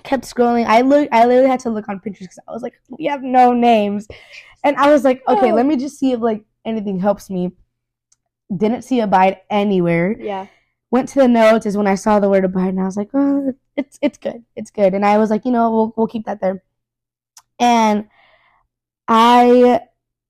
kept 0.03 0.23
scrolling. 0.23 0.65
I 0.67 0.81
look, 0.81 1.09
I 1.11 1.25
literally 1.25 1.49
had 1.49 1.59
to 1.61 1.69
look 1.69 1.89
on 1.89 1.99
Pinterest 1.99 2.19
because 2.19 2.39
I 2.47 2.51
was 2.51 2.61
like, 2.61 2.79
we 2.89 3.05
have 3.05 3.23
no 3.23 3.53
names, 3.53 4.07
and 4.63 4.75
I 4.77 4.89
was 4.91 5.03
like, 5.03 5.21
okay, 5.27 5.51
Oh. 5.51 5.55
let 5.55 5.65
me 5.65 5.75
just 5.77 5.97
see 5.99 6.11
if 6.11 6.19
like 6.21 6.43
anything 6.65 6.99
helps 6.99 7.29
me. 7.29 7.51
Didn't 8.55 8.83
see 8.83 8.99
abide 8.99 9.37
anywhere. 9.49 10.15
Yeah. 10.19 10.47
Went 10.91 11.09
to 11.09 11.19
the 11.19 11.27
notes 11.27 11.65
is 11.65 11.77
when 11.77 11.85
I 11.87 11.95
saw 11.95 12.19
the 12.19 12.29
word 12.29 12.45
abide, 12.45 12.69
and 12.69 12.79
I 12.79 12.85
was 12.85 12.97
like, 12.97 13.09
oh, 13.13 13.53
it's 13.77 13.99
it's 14.01 14.17
good, 14.17 14.43
it's 14.55 14.71
good, 14.71 14.93
and 14.93 15.05
I 15.05 15.17
was 15.17 15.29
like, 15.29 15.45
you 15.45 15.51
know, 15.51 15.69
we'll 15.71 15.93
we'll 15.95 16.07
keep 16.07 16.25
that 16.25 16.41
there. 16.41 16.63
And 17.59 18.07
I 19.07 19.81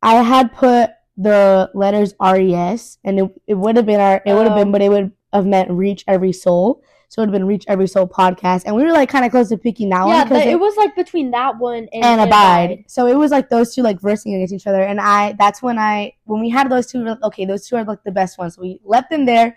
I 0.02 0.16
had 0.16 0.54
put 0.54 0.92
the 1.18 1.70
letters 1.74 2.14
res, 2.22 2.98
and 3.04 3.20
it 3.20 3.42
it 3.48 3.54
would 3.56 3.76
have 3.76 3.86
been 3.86 4.00
our 4.00 4.22
it 4.26 4.34
would 4.34 4.48
have 4.48 4.56
been, 4.58 4.70
Oh. 4.70 4.72
but 4.72 4.82
it 4.82 4.90
would 4.90 5.12
have 5.34 5.46
meant 5.46 5.70
reach 5.72 6.04
every 6.08 6.34
soul. 6.34 6.82
So 7.12 7.22
it 7.22 7.26
would 7.26 7.30
have 7.34 7.40
been 7.40 7.48
reach 7.48 7.66
every 7.68 7.88
soul 7.88 8.08
podcast, 8.08 8.64
and 8.66 8.76
we 8.76 8.84
were 8.84 8.92
like 8.92 9.10
kind 9.10 9.26
of 9.26 9.32
close 9.32 9.50
to 9.50 9.58
picking 9.58 9.90
that 9.90 10.06
Yeah, 10.08 10.20
one 10.20 10.28
because 10.28 10.44
that, 10.44 10.48
it, 10.48 10.52
it 10.52 10.60
was 10.60 10.78
like 10.78 10.96
between 10.96 11.32
that 11.32 11.58
one 11.58 11.88
and, 11.92 12.06
and 12.06 12.22
abide. 12.22 12.84
So 12.88 13.08
it 13.08 13.16
was 13.16 13.32
like 13.32 13.50
those 13.50 13.74
two 13.74 13.82
like 13.82 14.00
versing 14.00 14.36
against 14.36 14.54
each 14.54 14.68
other, 14.68 14.84
and 14.84 15.02
I 15.02 15.34
that's 15.40 15.62
when 15.62 15.80
I 15.80 16.14
when 16.26 16.40
we 16.40 16.50
had 16.50 16.70
those 16.70 16.86
two, 16.88 17.00
we 17.04 17.10
like, 17.10 17.24
okay, 17.24 17.46
those 17.46 17.68
two 17.68 17.78
are 17.78 17.84
like 17.84 18.04
the 18.04 18.12
best 18.12 18.38
ones. 18.38 18.56
So 18.56 18.62
we 18.62 18.80
left 18.84 19.10
them 19.10 19.26
there. 19.26 19.56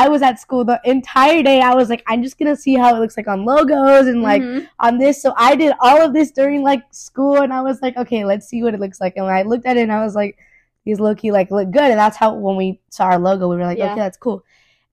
I 0.00 0.08
was 0.08 0.22
at 0.22 0.40
school 0.40 0.64
the 0.64 0.80
entire 0.84 1.42
day. 1.42 1.60
I 1.60 1.74
was 1.74 1.88
like, 1.90 2.02
I'm 2.06 2.22
just 2.22 2.38
gonna 2.38 2.56
see 2.56 2.74
how 2.82 2.96
it 2.96 2.98
looks 2.98 3.16
like 3.16 3.28
on 3.28 3.44
logos 3.44 4.06
and 4.06 4.22
like 4.22 4.42
Mhm. 4.42 4.66
on 4.80 4.98
this. 4.98 5.20
So 5.20 5.34
I 5.36 5.54
did 5.54 5.74
all 5.80 6.00
of 6.06 6.14
this 6.14 6.30
during 6.30 6.62
like 6.62 6.82
school, 6.92 7.36
and 7.42 7.52
I 7.52 7.60
was 7.60 7.82
like, 7.82 7.96
okay, 7.96 8.24
let's 8.24 8.46
see 8.48 8.62
what 8.62 8.74
it 8.74 8.80
looks 8.80 9.00
like. 9.00 9.14
And 9.16 9.26
when 9.26 9.34
I 9.34 9.42
looked 9.42 9.66
at 9.66 9.76
it, 9.76 9.82
and 9.82 9.92
I 9.92 10.02
was 10.04 10.14
like, 10.14 10.38
these 10.86 10.98
low 10.98 11.14
key 11.14 11.30
like 11.30 11.50
look 11.50 11.70
good. 11.70 11.90
And 11.92 11.98
that's 11.98 12.16
how 12.16 12.34
when 12.34 12.56
we 12.56 12.80
saw 12.90 13.04
our 13.04 13.18
logo, 13.18 13.48
we 13.48 13.56
were 13.56 13.64
like, 13.64 13.78
Yeah. 13.78 13.92
okay, 13.92 14.00
that's 14.00 14.16
cool. 14.16 14.42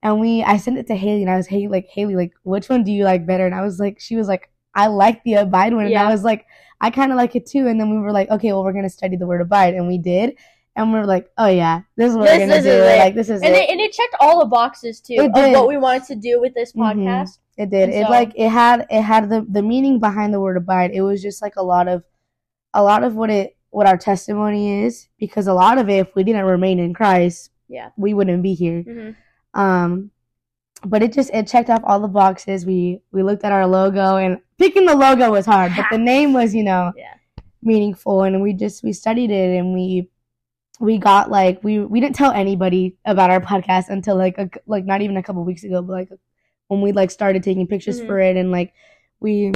And 0.03 0.19
we, 0.19 0.43
I 0.43 0.57
sent 0.57 0.77
it 0.77 0.87
to 0.87 0.95
Haley, 0.95 1.21
and 1.23 1.31
I 1.31 1.37
was 1.37 1.47
hey, 1.47 1.67
like 1.67 1.87
Haley, 1.87 2.15
like 2.15 2.33
which 2.43 2.67
one 2.69 2.83
do 2.83 2.91
you 2.91 3.05
like 3.05 3.25
better? 3.25 3.45
And 3.45 3.55
I 3.55 3.61
was 3.61 3.79
like, 3.79 3.99
she 3.99 4.15
was 4.17 4.27
like, 4.27 4.49
I 4.75 4.87
like 4.87 5.23
the 5.23 5.35
abide 5.35 5.73
one, 5.73 5.85
and 5.85 5.93
I 6.07 6.11
was 6.11 6.23
like, 6.23 6.45
I 6.81 6.89
kind 6.89 7.11
of 7.11 7.17
like 7.17 7.35
it 7.35 7.45
too. 7.45 7.67
And 7.67 7.79
then 7.79 7.89
we 7.89 7.97
were 7.99 8.11
like, 8.19 8.29
okay, 8.29 8.51
well, 8.53 8.63
we're 8.63 8.73
gonna 8.79 8.89
study 8.99 9.15
the 9.17 9.27
word 9.27 9.41
abide, 9.41 9.73
and 9.75 9.87
we 9.87 9.97
did. 9.97 10.35
And 10.75 10.93
we 10.93 10.99
were 10.99 11.05
like, 11.05 11.29
oh 11.37 11.47
yeah, 11.47 11.81
this 11.97 12.11
is 12.11 12.17
what 12.17 12.25
This- 12.27 12.39
we're 12.39 12.47
gonna 12.47 12.61
do. 12.61 12.69
it. 12.69 12.99
Like 12.99 13.15
this 13.15 13.29
is 13.29 13.41
And 13.41 13.53
it. 13.55 13.63
it, 13.63 13.69
and 13.71 13.79
it 13.81 13.91
checked 13.91 14.15
all 14.19 14.39
the 14.39 14.45
boxes 14.45 15.01
too 15.01 15.13
It 15.15 15.25
of 15.25 15.51
what 15.53 15.67
we 15.67 15.77
wanted 15.77 16.03
to 16.05 16.15
do 16.15 16.39
with 16.39 16.53
this 16.53 16.73
Mhm. 16.73 16.81
podcast. 16.95 17.39
It 17.57 17.69
did. 17.69 17.89
And 17.89 17.93
It 17.93 18.05
so- 18.05 18.11
like 18.11 18.31
it 18.35 18.49
had 18.49 18.85
it 18.89 19.01
had 19.01 19.29
the 19.29 19.45
the 19.49 19.61
meaning 19.61 19.99
behind 19.99 20.33
the 20.33 20.39
word 20.39 20.55
abide. 20.57 20.91
It 20.93 21.01
was 21.01 21.21
just 21.21 21.41
like 21.41 21.55
a 21.57 21.63
lot 21.63 21.87
of 21.87 22.03
a 22.73 22.81
lot 22.83 23.03
of 23.03 23.15
what 23.15 23.29
it 23.29 23.57
what 23.71 23.87
our 23.87 23.97
testimony 23.97 24.83
is 24.85 25.09
because 25.19 25.47
a 25.47 25.53
lot 25.53 25.77
of 25.77 25.89
it 25.89 25.97
if 26.07 26.15
we 26.15 26.23
didn't 26.23 26.45
remain 26.45 26.79
in 26.79 26.93
Christ, 26.93 27.51
Yeah. 27.67 27.89
we 27.97 28.13
wouldn't 28.13 28.41
be 28.43 28.53
here. 28.53 28.81
hmm 28.83 29.59
Um 29.59 30.11
but 30.85 31.03
it 31.03 31.11
just 31.11 31.29
it 31.33 31.45
checked 31.47 31.69
off 31.69 31.81
all 31.83 31.99
the 31.99 32.07
boxes. 32.07 32.65
We 32.65 33.01
we 33.11 33.21
looked 33.23 33.43
at 33.43 33.51
our 33.51 33.67
logo 33.67 34.15
and 34.15 34.39
picking 34.57 34.85
the 34.85 34.95
logo 34.95 35.31
was 35.31 35.45
hard, 35.45 35.73
but 35.75 35.87
the 35.91 35.97
name 36.13 36.31
was, 36.31 36.55
you 36.55 36.63
know, 36.63 36.93
Yeah. 36.95 37.15
meaningful 37.61 38.23
and 38.23 38.41
we 38.41 38.53
just 38.53 38.83
we 38.83 38.93
studied 38.93 39.31
it 39.31 39.57
and 39.59 39.73
we 39.73 40.09
we 40.79 40.97
got 40.97 41.29
like 41.29 41.63
we 41.63 41.79
we 41.79 41.99
didn't 41.99 42.15
tell 42.15 42.31
anybody 42.31 42.97
about 43.05 43.29
our 43.29 43.41
podcast 43.41 43.89
until 43.89 44.15
like 44.15 44.37
a, 44.37 44.49
like 44.65 44.85
not 44.85 45.01
even 45.01 45.17
a 45.17 45.23
couple 45.23 45.43
weeks 45.43 45.63
ago 45.63 45.81
but 45.81 45.93
like 45.93 46.09
when 46.67 46.81
we 46.81 46.91
like 46.91 47.11
started 47.11 47.43
taking 47.43 47.67
pictures 47.67 47.99
Mhm. 47.99 48.07
for 48.07 48.19
it 48.19 48.37
and 48.37 48.51
like 48.51 48.73
we 49.19 49.51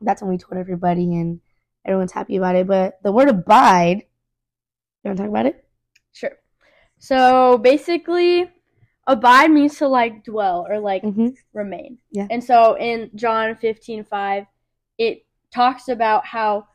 that's 0.00 0.22
when 0.22 0.30
we 0.30 0.38
told 0.38 0.58
everybody 0.58 1.14
and 1.14 1.40
everyone's 1.84 2.12
happy 2.12 2.36
about 2.36 2.56
it 2.56 2.66
but 2.66 2.98
the 3.02 3.12
word 3.12 3.28
abide 3.28 4.04
you 5.04 5.08
want 5.10 5.18
to 5.18 5.22
talk 5.22 5.30
about 5.30 5.46
it 5.46 5.66
Sure. 6.16 6.32
So 6.98 7.58
basically, 7.58 8.50
abide 9.06 9.50
means 9.50 9.76
to 9.78 9.88
like 9.88 10.24
dwell 10.24 10.66
or 10.68 10.80
like 10.80 11.02
mm-hmm. 11.02 11.28
remain. 11.52 11.98
Yeah. 12.10 12.26
And 12.30 12.42
so 12.42 12.74
in 12.78 13.10
John 13.14 13.54
15, 13.56 14.04
5, 14.04 14.46
it 14.96 15.26
talks 15.52 15.88
about 15.88 16.24
how 16.24 16.68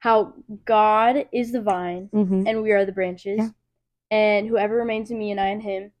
how 0.00 0.34
God 0.64 1.26
is 1.32 1.52
the 1.52 1.62
vine 1.62 2.08
Mm-hmm. 2.12 2.46
and 2.46 2.62
we 2.62 2.72
are 2.72 2.84
the 2.84 2.92
branches. 2.92 3.38
Yeah. 3.38 3.48
And 4.10 4.48
whoever 4.48 4.74
remains 4.76 5.10
in 5.10 5.18
me 5.18 5.30
and 5.30 5.40
I 5.40 5.48
in 5.48 5.60
him 5.60 5.92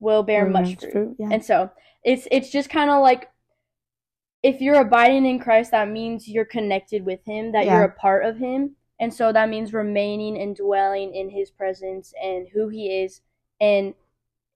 will 0.00 0.22
bear 0.22 0.46
much 0.46 0.76
fruit. 0.76 1.16
yeah 1.18 1.30
And 1.32 1.44
so 1.44 1.70
it's 2.04 2.28
it's 2.30 2.50
just 2.50 2.70
kind 2.70 2.90
of 2.90 3.02
like 3.02 3.30
if 4.42 4.60
you're 4.60 4.80
abiding 4.80 5.26
in 5.26 5.40
Christ, 5.40 5.72
that 5.72 5.88
means 5.88 6.28
you're 6.28 6.44
connected 6.44 7.04
with 7.04 7.24
Him, 7.24 7.52
that 7.52 7.66
Yeah. 7.66 7.74
you're 7.76 7.84
a 7.84 7.92
part 7.92 8.24
of 8.24 8.38
Him, 8.38 8.76
and 9.00 9.12
so 9.12 9.32
that 9.32 9.48
means 9.48 9.72
remaining 9.72 10.40
and 10.40 10.54
dwelling 10.54 11.12
in 11.14 11.30
His 11.30 11.50
presence 11.50 12.14
and 12.22 12.46
who 12.48 12.68
He 12.68 13.02
is. 13.02 13.20
And 13.60 13.94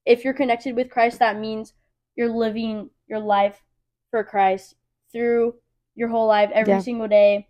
if 0.07 0.25
you're 0.25 0.35
connected 0.35 0.77
with 0.77 0.89
Christ, 0.91 1.19
that 1.19 1.37
means 1.39 1.75
you're 2.15 2.29
living 2.29 2.91
your 3.09 3.19
life 3.19 3.65
for 4.11 4.23
Christ 4.23 4.77
through 5.11 5.57
your 5.97 6.09
whole 6.09 6.29
life, 6.29 6.51
every 6.55 6.75
Yeah. 6.75 6.79
single 6.81 7.09
day, 7.09 7.49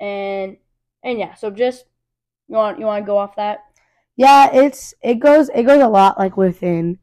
and 0.00 0.56
and 1.02 1.18
yeah. 1.18 1.34
So 1.34 1.50
just 1.50 1.84
you 2.48 2.56
want 2.56 2.78
you 2.78 2.86
want 2.86 3.02
to 3.04 3.06
go 3.06 3.18
off 3.18 3.36
that? 3.36 3.64
yeah 4.16 4.50
it's 4.52 4.94
it 5.00 5.20
goes 5.20 5.48
it 5.54 5.62
goes 5.62 5.80
a 5.80 5.86
lot 5.88 6.18
like 6.18 6.36
within 6.36 6.98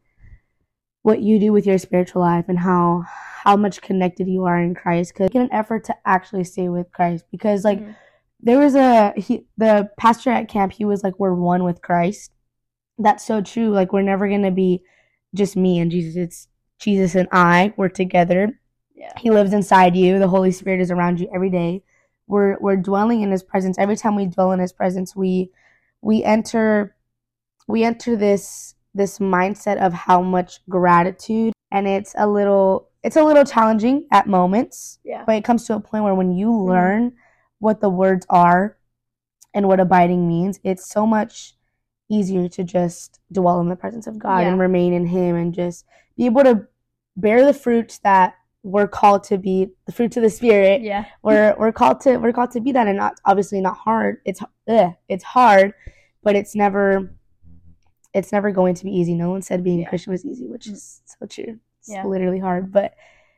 what 1.03 1.21
you 1.21 1.39
do 1.39 1.51
with 1.53 1.65
your 1.65 1.77
spiritual 1.77 2.21
life 2.21 2.45
and 2.49 2.59
how 2.59 3.03
how 3.43 3.55
much 3.55 3.81
connected 3.81 4.27
you 4.27 4.43
are 4.43 4.59
in 4.59 4.75
christ 4.75 5.13
because 5.13 5.29
get 5.29 5.41
an 5.41 5.53
effort 5.53 5.83
to 5.85 5.95
actually 6.05 6.43
stay 6.43 6.67
with 6.67 6.91
christ 6.91 7.23
because 7.31 7.63
like 7.63 7.79
Mhm. 7.79 7.95
there 8.41 8.59
was 8.59 8.75
a 8.75 9.13
he 9.15 9.45
the 9.57 9.89
pastor 9.97 10.29
at 10.29 10.49
camp 10.49 10.73
he 10.73 10.83
was 10.83 11.03
like 11.03 11.17
we're 11.17 11.33
one 11.33 11.63
with 11.63 11.81
christ 11.81 12.31
that's 12.97 13.25
so 13.25 13.39
true 13.41 13.69
like 13.69 13.93
we're 13.93 14.01
never 14.01 14.27
gonna 14.27 14.51
be 14.51 14.81
just 15.33 15.55
me 15.55 15.79
and 15.79 15.91
jesus 15.91 16.15
it's 16.17 16.47
jesus 16.79 17.15
and 17.15 17.29
i 17.31 17.73
we're 17.77 17.87
together 17.87 18.59
yeah. 18.93 19.13
he 19.17 19.29
lives 19.31 19.53
inside 19.53 19.95
you 19.95 20.19
the 20.19 20.27
holy 20.27 20.51
spirit 20.51 20.81
is 20.81 20.91
around 20.91 21.19
you 21.19 21.29
every 21.33 21.49
day 21.49 21.81
we're 22.27 22.57
we're 22.59 22.75
dwelling 22.77 23.21
in 23.21 23.31
his 23.31 23.43
presence 23.43 23.77
every 23.77 23.95
time 23.95 24.15
we 24.15 24.25
dwell 24.25 24.51
in 24.51 24.59
his 24.59 24.73
presence 24.73 25.15
we 25.15 25.51
we 26.01 26.23
enter 26.23 26.95
we 27.67 27.83
enter 27.83 28.15
this 28.15 28.75
this 28.93 29.19
mindset 29.19 29.77
of 29.77 29.93
how 29.93 30.21
much 30.21 30.59
gratitude 30.69 31.53
and 31.71 31.87
it's 31.87 32.13
a 32.17 32.27
little 32.27 32.89
it's 33.03 33.15
a 33.15 33.23
little 33.23 33.43
challenging 33.43 34.07
at 34.11 34.27
moments 34.27 34.99
Yeah. 35.03 35.23
but 35.25 35.35
it 35.35 35.43
comes 35.43 35.65
to 35.65 35.75
a 35.75 35.79
point 35.79 36.03
where 36.03 36.15
when 36.15 36.31
you 36.31 36.49
Mhm. 36.49 36.67
learn 36.67 37.13
what 37.59 37.79
the 37.81 37.89
words 37.89 38.25
are 38.29 38.77
and 39.53 39.67
what 39.67 39.79
abiding 39.79 40.27
means 40.27 40.59
it's 40.63 40.85
so 40.89 41.05
much 41.05 41.55
easier 42.09 42.47
to 42.49 42.63
just 42.63 43.19
dwell 43.31 43.59
in 43.61 43.69
the 43.69 43.75
presence 43.75 44.07
of 44.07 44.19
god 44.19 44.43
and 44.43 44.59
remain 44.59 44.93
in 44.93 45.05
him 45.07 45.35
and 45.35 45.53
just 45.53 45.85
be 46.17 46.25
able 46.25 46.43
to 46.43 46.67
bear 47.17 47.45
the 47.45 47.53
fruits 47.53 47.97
that 47.99 48.35
we're 48.67 48.87
called 48.87 49.23
to 49.23 49.37
be 49.37 49.69
the 49.85 49.91
fruits 49.91 50.17
of 50.17 50.23
the 50.23 50.29
spirit 50.29 50.81
Yeah. 50.81 51.05
we're 51.21 51.55
we're 51.59 51.71
called 51.71 52.01
to 52.01 52.17
we're 52.17 52.33
called 52.33 52.49
to 52.51 52.59
be 52.61 52.71
that 52.71 52.87
and 52.87 52.97
not 52.97 53.19
obviously 53.23 53.61
not 53.61 53.77
hard 53.77 54.17
it's 54.25 54.41
ugh, 54.67 54.91
it's 55.07 55.23
hard 55.23 55.71
but 56.23 56.35
it's 56.35 56.55
never 56.55 57.13
it's 58.13 58.31
never 58.31 58.49
going 58.51 58.73
to 58.73 58.83
be 58.83 58.89
easy 58.91 59.13
no 59.13 59.29
one 59.29 59.43
said 59.43 59.63
being 59.63 59.79
a 59.79 59.81
Yeah. 59.83 59.89
christian 59.89 60.11
was 60.11 60.25
easy 60.25 60.47
which 60.47 60.65
is 60.67 61.01
mm. 61.05 61.15
so 61.19 61.25
true 61.27 61.59
it's 61.79 61.89
Yeah. 61.89 62.05
literally 62.05 62.39
hard 62.39 62.71
but 62.71 62.95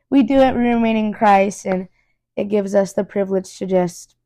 we 0.08 0.22
do 0.22 0.36
it 0.38 0.54
we 0.54 0.60
remain 0.66 0.96
in 0.96 1.12
christ 1.12 1.66
and 1.66 1.88
it 2.36 2.44
gives 2.44 2.74
us 2.74 2.94
the 2.94 3.04
privilege 3.04 3.58
to 3.58 3.66
just 3.66 4.16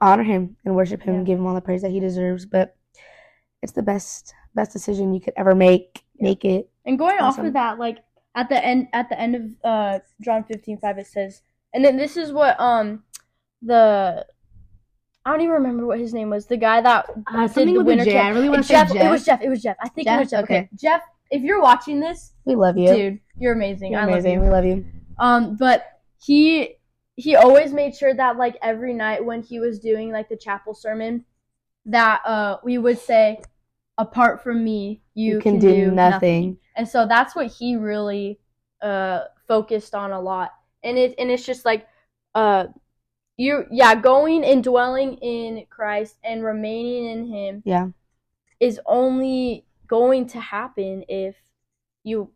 honor 0.00 0.22
him 0.22 0.56
and 0.64 0.74
worship 0.74 1.02
him 1.02 1.16
and 1.16 1.26
give 1.26 1.38
him 1.38 1.46
all 1.46 1.54
the 1.54 1.60
praise 1.60 1.82
that 1.82 1.90
he 1.90 2.00
deserves 2.00 2.46
but 2.46 2.76
it's 3.62 3.72
the 3.72 3.82
best 3.82 4.32
best 4.54 4.72
decision 4.72 5.12
you 5.12 5.20
could 5.20 5.34
ever 5.36 5.54
make 5.54 6.02
Yeah. 6.14 6.24
make 6.30 6.44
it 6.46 6.70
And 6.86 6.98
going 6.98 7.18
off 7.18 7.34
Awesome. 7.34 7.46
of 7.46 7.52
that, 7.52 7.78
like 7.78 7.98
at 8.34 8.48
the 8.48 8.64
end 8.64 8.88
at 8.92 9.08
the 9.08 9.18
end 9.20 9.34
of 9.34 9.42
uh 9.64 9.98
John 10.20 10.44
fifteen 10.44 10.78
five 10.78 10.98
it 10.98 11.06
says 11.06 11.42
and 11.74 11.84
then 11.84 11.96
this 11.96 12.16
is 12.16 12.32
what 12.32 12.58
um 12.60 13.02
the 13.62 14.24
I 15.24 15.30
don't 15.32 15.40
even 15.42 15.52
remember 15.52 15.86
what 15.86 15.98
his 15.98 16.14
name 16.14 16.30
was. 16.30 16.46
The 16.46 16.56
guy 16.56 16.80
that 16.80 17.06
Uh, 17.26 17.46
did 17.46 17.68
the 17.68 17.84
winter 17.84 18.04
camp. 18.06 18.34
really 18.36 18.48
It's 18.58 18.68
Jeff, 18.68 18.90
It 18.94 19.10
was 19.10 19.24
Jeff. 19.24 19.42
It 19.42 19.50
was 19.50 19.62
Jeff. 19.62 19.76
I 19.82 19.88
think 19.90 20.08
it 20.08 20.18
was 20.18 20.30
Jeff. 20.30 20.44
Okay. 20.44 20.54
Okay. 20.60 20.68
Jeff, 20.74 21.02
if 21.30 21.42
you're 21.42 21.60
watching 21.60 22.00
this, 22.00 22.32
we 22.46 22.54
love 22.54 22.78
you 22.78 22.94
dude, 22.94 23.20
you're 23.36 23.52
amazing. 23.52 23.92
You're 23.92 24.00
I 24.00 24.04
amazing 24.04 24.40
love 24.40 24.64
you. 24.64 24.68
we 24.68 24.72
love 24.72 24.84
you 24.86 24.86
Um, 25.18 25.56
but 25.56 25.84
he 26.22 26.76
he 27.16 27.36
always 27.36 27.72
made 27.74 27.94
sure 27.94 28.14
that 28.14 28.38
like 28.38 28.56
every 28.62 28.94
night 28.94 29.22
when 29.22 29.42
he 29.42 29.60
was 29.60 29.78
doing 29.78 30.10
like 30.10 30.28
the 30.30 30.36
chapel 30.36 30.72
sermon, 30.74 31.24
that 31.84 32.22
uh 32.24 32.56
we 32.64 32.78
would 32.78 32.98
say, 32.98 33.40
"Apart 34.00 34.42
from 34.42 34.64
me, 34.64 35.02
you, 35.14 35.34
you 35.34 35.40
can, 35.40 35.58
do, 35.58 35.90
nothing. 35.90 36.58
And 36.76 36.88
so 36.88 37.06
that's 37.06 37.34
what 37.36 37.46
he 37.46 37.76
really 37.76 38.38
uh 38.82 39.24
focused 39.46 39.94
on 39.94 40.12
a 40.12 40.20
lot. 40.20 40.50
And 40.82 40.98
it 40.98 41.14
and 41.18 41.30
it's 41.30 41.44
just 41.44 41.64
like 41.64 41.86
uh 42.34 42.66
you 43.36 43.64
yeah, 43.70 43.94
going 43.94 44.44
and 44.44 44.64
dwelling 44.64 45.14
in 45.18 45.66
Christ 45.70 46.16
and 46.24 46.44
remaining 46.44 47.06
in 47.06 47.26
him 47.26 47.62
yeah 47.64 47.88
is 48.60 48.78
only 48.86 49.64
going 49.86 50.26
to 50.28 50.38
happen 50.38 51.04
if 51.08 51.34
you 52.04 52.30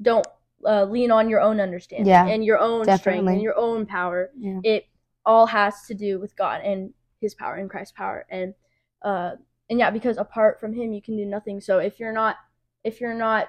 don't 0.00 0.26
uh, 0.66 0.84
lean 0.84 1.10
on 1.10 1.28
your 1.28 1.40
own 1.40 1.60
understanding 1.60 2.06
Yeah, 2.06 2.26
and 2.26 2.44
your 2.44 2.58
own 2.58 2.84
strength 2.96 3.28
and 3.28 3.42
your 3.42 3.56
own 3.56 3.86
power. 3.86 4.30
yeah 4.36 4.60
It 4.64 4.86
all 5.24 5.46
has 5.46 5.86
to 5.86 5.94
do 5.94 6.18
with 6.18 6.34
God 6.36 6.62
and 6.62 6.92
His 7.20 7.34
power 7.34 7.54
and 7.56 7.70
Christ's 7.70 7.92
power, 7.92 8.26
and 8.30 8.54
uh, 9.02 9.32
and 9.68 9.78
yeah, 9.78 9.90
because 9.90 10.16
apart 10.16 10.60
from 10.60 10.72
Him, 10.72 10.92
you 10.92 11.02
can 11.02 11.16
do 11.16 11.24
nothing. 11.24 11.60
So 11.60 11.78
if 11.78 11.98
you're 11.98 12.12
not 12.12 12.36
if 12.84 13.00
you're 13.00 13.14
not 13.14 13.48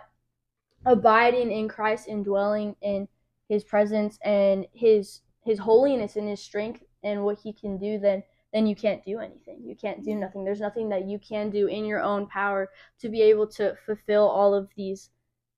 abiding 0.85 1.51
in 1.51 1.67
Christ 1.67 2.07
and 2.07 2.25
dwelling 2.25 2.75
in 2.81 3.07
His 3.49 3.63
presence 3.63 4.17
and 4.23 4.65
His 4.73 5.21
His 5.43 5.59
holiness 5.59 6.15
and 6.15 6.27
His 6.27 6.41
strength 6.41 6.83
and 7.03 7.23
what 7.23 7.39
He 7.39 7.53
can 7.53 7.77
do, 7.77 7.99
then 7.99 8.23
then 8.53 8.65
you 8.65 8.75
can't 8.75 9.03
do 9.05 9.19
anything. 9.19 9.59
You 9.63 9.75
can't 9.75 10.03
do 10.03 10.15
nothing. 10.15 10.43
There's 10.43 10.61
nothing 10.61 10.89
that 10.89 11.05
you 11.05 11.19
can 11.19 11.49
do 11.49 11.67
in 11.67 11.85
your 11.85 12.01
own 12.01 12.27
power 12.27 12.69
to 12.99 13.09
be 13.09 13.21
able 13.21 13.47
to 13.47 13.75
fulfill 13.85 14.27
all 14.27 14.53
of 14.53 14.69
these 14.75 15.09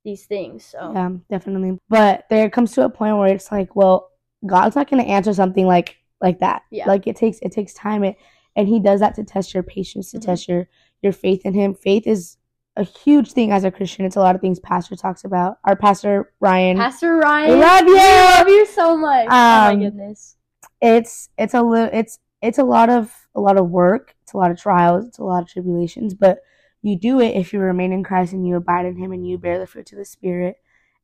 these 0.03 0.25
things. 0.25 0.65
So 0.65 0.91
Yeah, 0.93 1.11
definitely. 1.29 1.77
But 1.89 2.25
there 2.29 2.49
comes 2.49 2.71
to 2.73 2.83
a 2.83 2.89
point 2.89 3.17
where 3.17 3.33
it's 3.33 3.51
like, 3.51 3.75
well, 3.75 4.11
God's 4.45 4.75
not 4.75 4.89
going 4.89 5.03
to 5.03 5.09
answer 5.09 5.33
something 5.33 5.65
like 5.65 5.97
like 6.21 6.39
that. 6.39 6.63
Yeah. 6.71 6.87
Like 6.87 7.07
it 7.07 7.15
takes 7.15 7.39
it 7.41 7.51
takes 7.51 7.73
time. 7.73 8.03
It 8.03 8.17
and 8.55 8.67
He 8.67 8.79
does 8.79 8.99
that 8.99 9.15
to 9.15 9.23
test 9.23 9.53
your 9.53 9.63
patience, 9.63 10.11
to 10.11 10.17
Mhm. 10.17 10.21
test 10.21 10.47
your 10.47 10.67
your 11.01 11.13
faith 11.13 11.45
in 11.45 11.53
Him. 11.53 11.73
Faith 11.73 12.05
is 12.07 12.37
a 12.75 12.83
huge 12.83 13.31
thing 13.33 13.51
as 13.51 13.63
a 13.63 13.71
Christian. 13.71 14.05
It's 14.05 14.15
a 14.15 14.19
lot 14.21 14.35
of 14.35 14.41
things 14.41 14.59
Pastor 14.59 14.95
talks 14.95 15.23
about. 15.23 15.57
Our 15.65 15.75
pastor 15.75 16.31
Ryan. 16.39 16.77
Pastor 16.77 17.15
Ryan, 17.17 17.49
We 17.51 17.55
love 17.55 17.81
you. 17.87 17.93
We 17.93 17.99
love 17.99 18.47
you 18.47 18.65
so 18.67 18.95
much. 18.97 19.25
oh 19.25 19.29
my 19.29 19.71
Um, 19.73 19.79
goodness. 19.79 20.35
it's 20.81 21.29
it's 21.37 21.53
a 21.53 21.61
li- 21.61 21.89
it's 21.93 22.19
it's 22.41 22.57
a 22.57 22.63
lot 22.63 22.89
of 22.89 23.13
a 23.35 23.41
lot 23.41 23.57
of 23.57 23.69
work. 23.69 24.15
It's 24.23 24.33
a 24.33 24.37
lot 24.37 24.51
of 24.51 24.57
trials. 24.57 25.05
It's 25.05 25.17
a 25.19 25.23
lot 25.23 25.43
of 25.43 25.49
tribulations. 25.49 26.13
But 26.13 26.39
you 26.81 26.95
do 26.97 27.19
it 27.19 27.35
if 27.35 27.51
you 27.51 27.59
remain 27.59 27.91
in 27.91 28.03
Christ 28.03 28.31
and 28.33 28.47
you 28.47 28.55
abide 28.55 28.85
in 28.85 28.95
Him 28.95 29.11
and 29.11 29.27
you 29.27 29.37
bear 29.37 29.59
the 29.59 29.67
fruit 29.67 29.91
of 29.91 29.97
the 29.97 30.05
Spirit. 30.05 30.55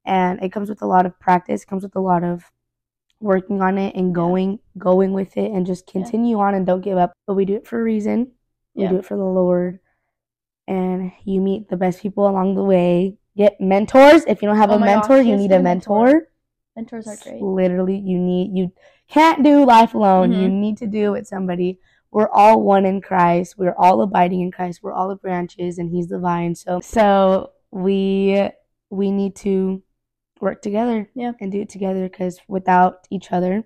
And 0.06 0.42
it 0.42 0.52
comes 0.54 0.70
with 0.70 0.82
a 0.82 0.86
lot 0.88 1.06
of 1.06 1.20
practice. 1.20 1.66
Comes 1.66 1.84
with 1.84 1.96
a 1.96 2.00
lot 2.02 2.24
of 2.24 2.52
working 3.20 3.62
on 3.62 3.78
it 3.78 3.96
and 3.96 4.14
going 4.14 4.60
going 4.78 5.14
with 5.14 5.38
it 5.38 5.52
and 5.52 5.66
just 5.66 5.86
Yeah. 5.88 5.94
continue 6.02 6.38
on 6.40 6.54
and 6.56 6.66
don't 6.66 6.82
give 6.82 6.98
up. 6.98 7.14
But 7.28 7.36
we 7.36 7.46
do 7.46 7.56
it 7.56 7.68
for 7.68 7.80
a 7.80 7.84
reason. 7.84 8.32
We 8.76 8.84
Yeah. 8.84 8.90
do 8.90 8.98
it 8.98 9.06
for 9.06 9.16
the 9.18 9.24
Lord. 9.24 9.80
And 10.68 11.12
you 11.24 11.42
meet 11.42 11.70
the 11.70 11.78
best 11.78 12.02
people 12.02 12.28
along 12.28 12.56
the 12.56 12.64
way. 12.64 13.18
Get 13.38 13.60
mentors. 13.62 14.24
If 14.28 14.42
you 14.42 14.48
don't 14.48 14.58
have 14.58 14.72
Oh 14.72 14.76
a 14.76 14.80
mentor, 14.80 15.18
gosh, 15.18 15.26
you 15.26 15.38
need 15.38 15.52
a 15.52 15.62
mentor. 15.62 16.06
mentor 16.06 16.28
Mentors 16.76 17.08
are 17.08 17.16
great. 17.24 17.42
literally 17.42 17.98
you 17.98 18.20
need 18.20 18.52
you 18.58 18.70
can't 19.08 19.44
do 19.44 19.64
life 19.66 19.94
alone 19.94 20.34
you 20.34 20.50
Mhm. 20.50 20.60
need 20.60 20.78
to 20.80 20.88
do 20.88 21.06
it 21.08 21.20
with 21.20 21.28
somebody 21.28 21.80
we're 22.12 22.28
all 22.34 22.62
one 22.62 22.86
in 22.86 23.00
christ 23.00 23.58
we're 23.58 23.76
all 23.78 24.02
abiding 24.02 24.42
in 24.42 24.52
christ 24.52 24.82
we're 24.84 24.92
all 24.92 25.08
the 25.08 25.16
branches 25.16 25.78
and 25.78 25.90
he's 25.90 26.08
the 26.10 26.20
vine 26.20 26.54
so 26.54 26.82
so 26.82 27.52
we 27.72 28.50
we 28.90 29.10
need 29.10 29.36
to 29.38 29.82
work 30.42 30.62
together 30.62 31.10
Yeah. 31.16 31.32
and 31.40 31.52
do 31.52 31.62
it 31.62 31.70
together 31.70 32.04
because 32.10 32.40
without 32.48 33.08
each 33.10 33.32
other 33.32 33.64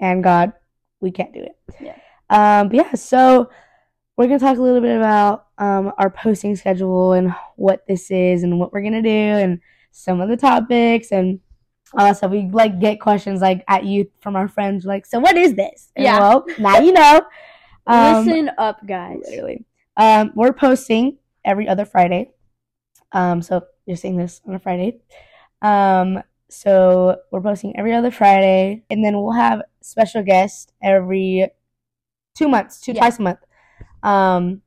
and 0.00 0.22
god 0.24 0.52
we 1.00 1.10
can't 1.10 1.32
do 1.32 1.40
it 1.42 1.56
Yeah. 1.80 1.96
um 2.30 2.68
but 2.68 2.76
yeah 2.76 2.94
so 2.94 3.50
we're 4.16 4.26
gonna 4.26 4.38
talk 4.38 4.58
a 4.58 4.62
little 4.62 4.80
bit 4.80 4.96
about 4.96 5.46
um 5.58 5.92
our 5.98 6.10
posting 6.10 6.56
schedule 6.56 7.12
and 7.12 7.34
what 7.56 7.86
this 7.86 8.10
is 8.10 8.42
and 8.42 8.58
what 8.58 8.72
we're 8.72 8.82
gonna 8.82 9.02
do 9.02 9.08
and 9.08 9.60
some 9.92 10.20
of 10.20 10.28
the 10.28 10.36
topics 10.36 11.12
and 11.12 11.38
all 11.96 12.04
that 12.06 12.16
stuff. 12.16 12.32
We 12.32 12.48
like 12.50 12.80
get 12.80 13.00
questions 13.00 13.40
like 13.40 13.62
at 13.68 13.84
you 13.84 14.10
from 14.20 14.34
our 14.34 14.48
friends 14.48 14.84
like, 14.84 15.06
so 15.06 15.20
what 15.20 15.36
is 15.36 15.54
this? 15.54 15.92
And, 15.94 16.04
Yeah. 16.04 16.18
Well, 16.18 16.44
now 16.58 16.78
you 16.80 16.92
know. 16.92 17.22
Um, 17.86 18.24
Listen 18.26 18.50
up, 18.58 18.84
guys. 18.86 19.18
literally. 19.28 19.64
Um, 19.98 20.32
we're 20.34 20.54
posting 20.54 21.18
every 21.44 21.68
other 21.68 21.84
Friday. 21.84 22.30
Um, 23.12 23.42
so 23.42 23.66
you're 23.84 23.98
seeing 23.98 24.16
this 24.16 24.40
on 24.48 24.54
a 24.54 24.58
Friday. 24.58 25.00
Um, 25.64 26.22
so 26.50 27.16
we're 27.32 27.40
posting 27.40 27.76
every 27.76 27.92
other 27.94 28.10
Friday, 28.10 28.84
and 28.90 29.04
then 29.04 29.16
we'll 29.20 29.32
have 29.32 29.62
special 29.80 30.22
guests 30.22 30.70
every 30.82 31.48
two 32.36 32.48
months, 32.48 32.80
two 32.80 32.92
Yeah. 32.92 33.00
twice 33.00 33.18
a 33.18 33.22
month. 33.22 33.38
Um, 34.02 34.62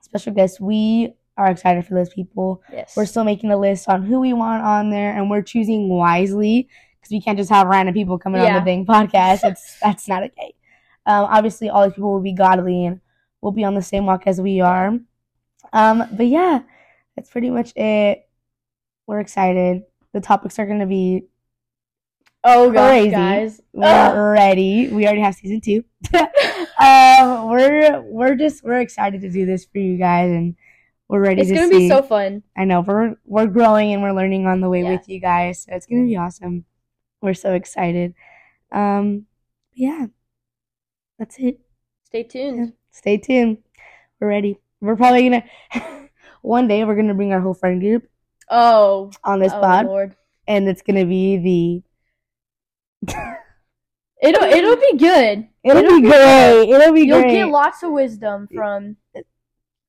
special 0.00 0.32
guests. 0.32 0.60
We 0.60 1.14
are 1.36 1.50
excited 1.50 1.84
for 1.86 1.94
those 1.94 2.08
people. 2.08 2.62
Yes. 2.72 2.96
We're 2.96 3.04
still 3.06 3.24
making 3.24 3.50
a 3.50 3.56
list 3.56 3.88
on 3.88 4.02
who 4.04 4.20
we 4.20 4.32
want 4.32 4.62
on 4.62 4.90
there, 4.90 5.12
and 5.12 5.28
we're 5.28 5.42
choosing 5.42 5.88
wisely 5.88 6.68
because 7.00 7.10
we 7.10 7.20
can't 7.20 7.36
just 7.38 7.50
have 7.50 7.66
random 7.66 7.94
people 7.94 8.18
coming 8.18 8.40
on 8.40 8.54
the 8.54 8.60
dang 8.60 8.86
podcast. 8.86 9.40
It's 9.42 9.78
that's 9.82 10.08
not 10.08 10.22
okay. 10.22 10.54
Um, 11.04 11.24
obviously, 11.30 11.68
all 11.68 11.84
these 11.84 11.94
people 11.94 12.12
will 12.12 12.20
be 12.20 12.32
godly 12.32 12.86
and 12.86 13.00
will 13.40 13.52
be 13.52 13.64
on 13.64 13.74
the 13.74 13.82
same 13.82 14.06
walk 14.06 14.26
as 14.26 14.40
we 14.40 14.60
are. 14.60 14.98
Um, 15.72 16.04
but 16.12 16.26
yeah, 16.26 16.60
that's 17.16 17.30
pretty 17.30 17.50
much 17.50 17.74
it. 17.76 18.28
We're 19.06 19.20
excited. 19.20 19.82
The 20.18 20.26
topics 20.26 20.58
are 20.58 20.66
going 20.66 20.80
to 20.80 20.86
be 20.86 21.26
oh 22.42 22.72
gosh, 22.72 22.90
crazy. 22.90 23.10
guys. 23.10 23.60
we're 23.72 23.84
Ugh. 23.86 24.16
ready. 24.34 24.88
We 24.88 25.04
already 25.06 25.20
have 25.20 25.36
season 25.36 25.60
two. 25.60 25.84
um, 26.82 27.48
we're 27.48 28.00
we're 28.02 28.34
just 28.34 28.64
we're 28.64 28.80
excited 28.80 29.20
to 29.20 29.30
do 29.30 29.46
this 29.46 29.64
for 29.66 29.78
you 29.78 29.96
guys, 29.96 30.28
and 30.32 30.56
we're 31.08 31.20
ready 31.20 31.42
It's 31.42 31.50
to 31.50 31.54
gonna 31.54 31.68
see. 31.68 31.78
be 31.78 31.88
so 31.88 32.02
fun. 32.02 32.42
I 32.56 32.64
know 32.64 32.80
we're 32.80 33.14
we're 33.26 33.46
growing 33.46 33.92
and 33.92 34.02
we're 34.02 34.10
learning 34.12 34.44
on 34.48 34.60
the 34.60 34.68
way 34.68 34.82
Yeah. 34.82 34.90
with 34.90 35.08
you 35.08 35.20
guys. 35.20 35.62
So 35.62 35.76
it's 35.76 35.86
gonna 35.86 36.04
be 36.04 36.16
awesome. 36.16 36.64
We're 37.22 37.34
so 37.34 37.54
excited. 37.54 38.14
Um, 38.72 39.26
yeah, 39.72 40.06
that's 41.16 41.36
it. 41.38 41.60
Stay 42.06 42.24
tuned. 42.24 42.72
Stay 42.90 43.18
tuned. 43.18 43.58
We're 44.18 44.26
ready. 44.30 44.58
We're 44.80 44.96
probably 44.96 45.28
gonna 45.30 45.44
one 46.42 46.66
day 46.66 46.82
we're 46.84 46.96
gonna 46.96 47.14
bring 47.14 47.32
our 47.32 47.40
whole 47.40 47.54
friend 47.54 47.80
group 47.80 48.08
Oh, 48.50 49.10
on 49.24 49.40
this 49.40 49.52
oh 49.52 49.60
pod, 49.60 49.86
Lord. 49.86 50.16
and 50.46 50.68
it's 50.68 50.82
gonna 50.82 51.04
be 51.06 51.82
the. 53.06 53.12
It'll 54.20 54.42
it'll 54.42 54.76
be 54.76 54.96
good. 54.98 55.46
It'll, 55.62 55.78
It'll 55.78 55.96
be 55.96 56.02
be 56.02 56.08
great. 56.08 56.70
It'll 56.70 56.92
be 56.92 57.00
good. 57.02 57.08
You'll 57.08 57.20
great. 57.22 57.32
get 57.34 57.48
lots 57.48 57.82
of 57.84 57.92
wisdom 57.92 58.48
from. 58.52 58.96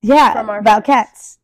yeah, 0.04 0.34
from 0.34 0.50
our 0.52 0.60
about 0.60 0.86
friends. 0.86 1.08
cats. 1.08 1.40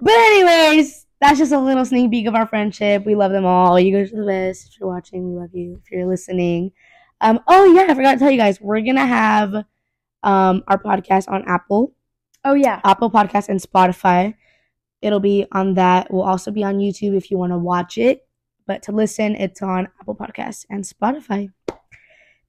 But 0.00 0.12
anyways, 0.14 1.06
that's 1.20 1.38
just 1.38 1.52
a 1.52 1.58
little 1.60 1.84
sneak 1.84 2.10
peek 2.10 2.26
of 2.26 2.34
our 2.34 2.46
friendship. 2.46 3.04
We 3.06 3.14
love 3.14 3.30
them 3.30 3.44
all. 3.46 3.78
You 3.78 3.96
guys 3.96 4.12
are 4.12 4.16
the 4.20 4.26
best. 4.26 4.66
If 4.68 4.80
you're 4.80 4.88
watching, 4.88 5.32
we 5.32 5.38
love 5.40 5.50
you. 5.54 5.80
If 5.84 5.90
you're 5.92 6.06
listening, 6.06 6.72
um, 7.20 7.38
oh 7.46 7.72
yeah, 7.72 7.86
I 7.88 7.94
forgot 7.94 8.14
to 8.14 8.18
tell 8.18 8.30
you 8.32 8.38
guys, 8.38 8.60
we're 8.60 8.80
gonna 8.80 9.06
have 9.06 9.54
um 10.24 10.64
our 10.66 10.78
podcast 10.82 11.28
on 11.28 11.44
Apple, 11.46 11.94
Oh 12.44 12.54
yeah. 12.54 12.80
Apple 12.84 13.10
Podcast, 13.12 13.48
and 13.48 13.60
Spotify. 13.60 14.34
It'll 15.02 15.20
be 15.20 15.46
on 15.52 15.74
that. 15.74 16.12
We'll 16.12 16.22
also 16.22 16.50
be 16.50 16.64
on 16.64 16.78
YouTube 16.78 17.16
if 17.16 17.30
you 17.30 17.38
want 17.38 17.52
to 17.52 17.58
watch 17.58 17.98
it. 17.98 18.26
But 18.66 18.82
to 18.84 18.92
listen, 18.92 19.34
it's 19.36 19.62
on 19.62 19.88
Apple 20.00 20.14
Podcasts 20.14 20.66
and 20.68 20.84
Spotify. 20.84 21.50
But 21.66 21.78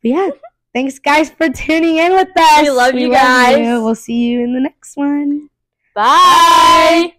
yeah, 0.01 0.29
thanks 0.73 0.99
guys 0.99 1.29
for 1.29 1.49
tuning 1.49 1.97
in 1.97 2.11
with 2.13 2.29
us. 2.35 2.61
We 2.61 2.69
love 2.71 2.95
you 2.95 3.11
guys. 3.11 3.57
We'll 3.57 3.95
see 3.95 4.17
you 4.17 4.43
in 4.43 4.53
the 4.53 4.61
next 4.61 4.97
one. 4.97 5.49
Bye. 5.95 7.13